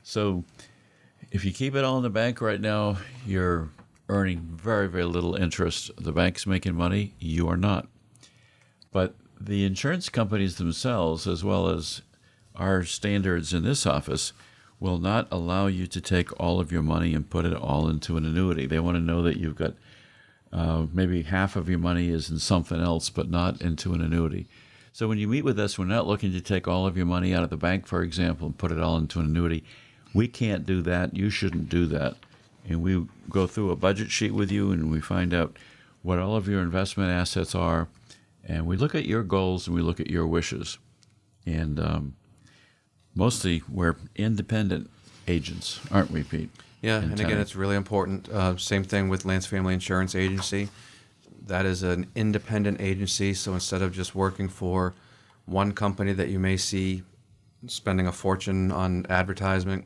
[0.02, 0.44] So,
[1.30, 3.70] if you keep it all in the bank right now, you're
[4.08, 5.90] earning very, very little interest.
[5.96, 7.86] The bank's making money, you are not.
[8.90, 12.02] But the insurance companies themselves, as well as
[12.56, 14.32] our standards in this office,
[14.80, 18.16] will not allow you to take all of your money and put it all into
[18.16, 18.66] an annuity.
[18.66, 19.74] They want to know that you've got
[20.52, 24.48] uh, maybe half of your money is in something else, but not into an annuity.
[24.92, 27.32] So when you meet with us, we're not looking to take all of your money
[27.32, 29.62] out of the bank, for example, and put it all into an annuity.
[30.14, 31.16] We can't do that.
[31.16, 32.16] You shouldn't do that.
[32.68, 35.56] And we go through a budget sheet with you and we find out
[36.02, 37.88] what all of your investment assets are.
[38.44, 40.78] And we look at your goals and we look at your wishes.
[41.46, 42.16] And um,
[43.14, 44.90] mostly we're independent
[45.28, 46.50] agents, aren't we, Pete?
[46.82, 48.28] Yeah, And and again, it's really important.
[48.28, 50.68] Uh, same thing with Lance Family Insurance Agency.
[51.46, 54.94] That is an independent agency, so instead of just working for
[55.46, 57.02] one company that you may see
[57.66, 59.84] spending a fortune on advertisement,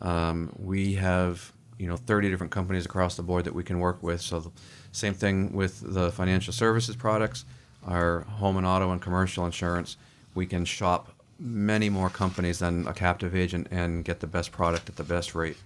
[0.00, 4.02] um, we have you know 30 different companies across the board that we can work
[4.02, 4.20] with.
[4.20, 4.50] So, the
[4.92, 7.44] same thing with the financial services products,
[7.86, 9.96] our home and auto and commercial insurance.
[10.34, 14.88] We can shop many more companies than a captive agent and get the best product
[14.88, 15.56] at the best rate.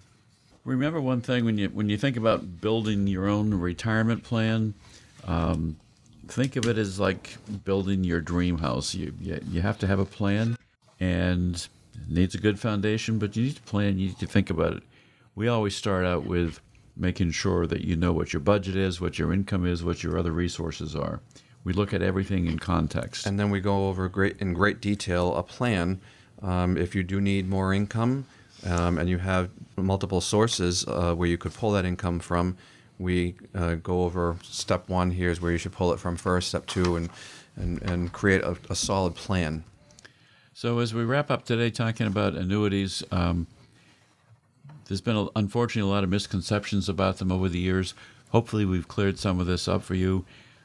[0.65, 4.75] Remember one thing when you when you think about building your own retirement plan,
[5.27, 5.77] um,
[6.27, 8.95] think of it as like building your dream house.
[8.95, 10.59] You, you you have to have a plan,
[11.01, 11.67] and
[12.09, 13.19] needs a good foundation.
[13.19, 13.99] But you need to plan.
[13.99, 14.83] You need to think about it.
[15.35, 16.61] We always start out with
[16.97, 20.19] making sure that you know what your budget is, what your income is, what your
[20.19, 21.21] other resources are.
[21.65, 23.27] We look at everything in context.
[23.27, 26.01] And then we go over great in great detail a plan.
[26.43, 28.27] Um, if you do need more income
[28.67, 32.57] um, and you have multiple sources uh, where you could pull that income from,
[32.99, 35.11] we uh, go over step one.
[35.13, 36.49] Here's where you should pull it from first.
[36.49, 37.11] Step two, and
[37.57, 39.65] and, and create a, a solid plan.
[40.61, 43.47] So as we wrap up today talking about annuities, um,
[44.89, 47.95] there's been a, unfortunately a lot of misconceptions about them over the years.
[48.31, 50.25] Hopefully, we've cleared some of this up for you.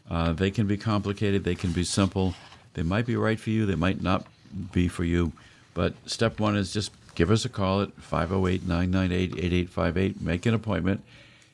[0.09, 1.43] Uh, they can be complicated.
[1.43, 2.33] They can be simple.
[2.73, 3.67] They might be right for you.
[3.67, 4.25] They might not
[4.71, 5.31] be for you.
[5.75, 10.21] But step one is just give us a call at 508 998 8858.
[10.21, 11.03] Make an appointment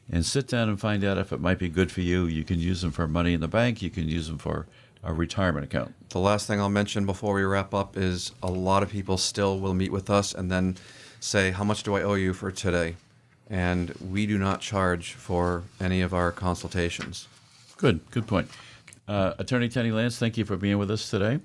[0.09, 2.25] and sit down and find out if it might be good for you.
[2.25, 3.81] You can use them for money in the bank.
[3.81, 4.65] You can use them for
[5.03, 5.93] a retirement account.
[6.09, 9.59] The last thing I'll mention before we wrap up is a lot of people still
[9.59, 10.77] will meet with us and then
[11.19, 12.95] say, How much do I owe you for today?
[13.49, 17.27] And we do not charge for any of our consultations.
[17.77, 18.49] Good, good point.
[19.07, 21.39] Uh, Attorney Tenny Lance, thank you for being with us today.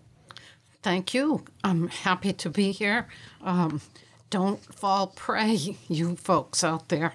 [0.83, 1.45] Thank you.
[1.63, 3.09] I'm happy to be here.
[3.43, 3.81] Um,
[4.29, 7.15] don't fall prey, you folks out there,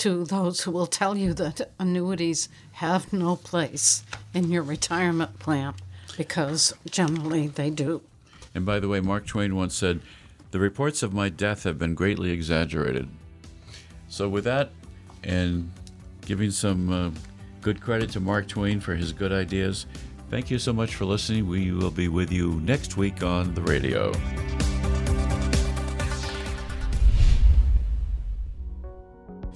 [0.00, 5.74] to those who will tell you that annuities have no place in your retirement plan,
[6.16, 8.00] because generally they do.
[8.54, 10.00] And by the way, Mark Twain once said,
[10.50, 13.08] The reports of my death have been greatly exaggerated.
[14.08, 14.70] So, with that,
[15.22, 15.70] and
[16.24, 17.10] giving some uh,
[17.60, 19.84] good credit to Mark Twain for his good ideas,
[20.30, 21.46] thank you so much for listening.
[21.46, 24.12] We will be with you next week on the radio.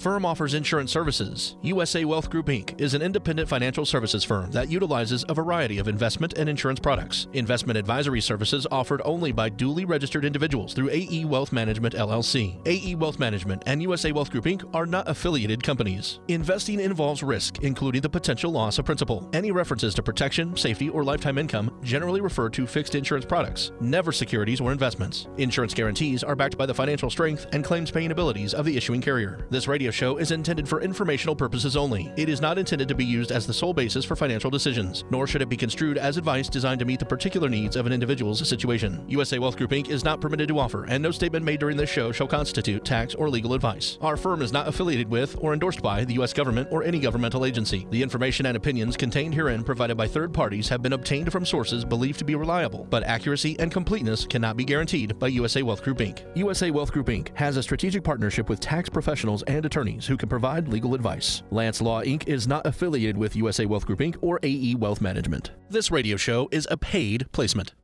[0.04, 1.56] Firm offers insurance services.
[1.62, 2.78] USA Wealth Group Inc.
[2.78, 7.26] is an independent financial services firm that utilizes a variety of investment and insurance products.
[7.32, 12.60] Investment advisory services offered only by duly registered individuals through AE Wealth Management LLC.
[12.66, 14.68] AE Wealth Management and USA Wealth Group Inc.
[14.74, 16.20] are not affiliated companies.
[16.28, 19.26] Investing involves risk, including the potential loss of principal.
[19.32, 24.12] Any references to protection, safety, or lifetime income generally refer to fixed insurance products, never
[24.12, 25.28] securities or investments.
[25.38, 29.00] Insurance guarantees are backed by the financial strength and claims paying abilities of the issuing
[29.00, 29.46] carrier.
[29.48, 32.12] This radio show is intended for informational purposes only.
[32.16, 35.26] It is not intended to be used as the sole basis for financial decisions, nor
[35.26, 38.46] should it be construed as advice designed to meet the particular needs of an individual's
[38.46, 39.04] situation.
[39.08, 39.88] USA Wealth Group Inc.
[39.88, 43.14] is not permitted to offer, and no statement made during this show shall constitute tax
[43.14, 43.96] or legal advice.
[44.00, 46.32] Our firm is not affiliated with or endorsed by the U.S.
[46.32, 47.86] government or any governmental agency.
[47.90, 51.84] The information and opinions contained herein provided by third parties have been obtained from sources
[51.84, 55.98] believed to be reliable, but accuracy and completeness cannot be guaranteed by USA Wealth Group
[55.98, 56.24] Inc.
[56.34, 57.28] USA Wealth Group Inc.
[57.36, 61.42] has a strategic partnership with tax professionals and attorneys who can provide legal advice.
[61.50, 62.26] Lance Law Inc.
[62.26, 64.16] is not affiliated with USA Wealth Group Inc.
[64.20, 65.50] or AE Wealth Management.
[65.68, 67.74] This radio show is a paid placement.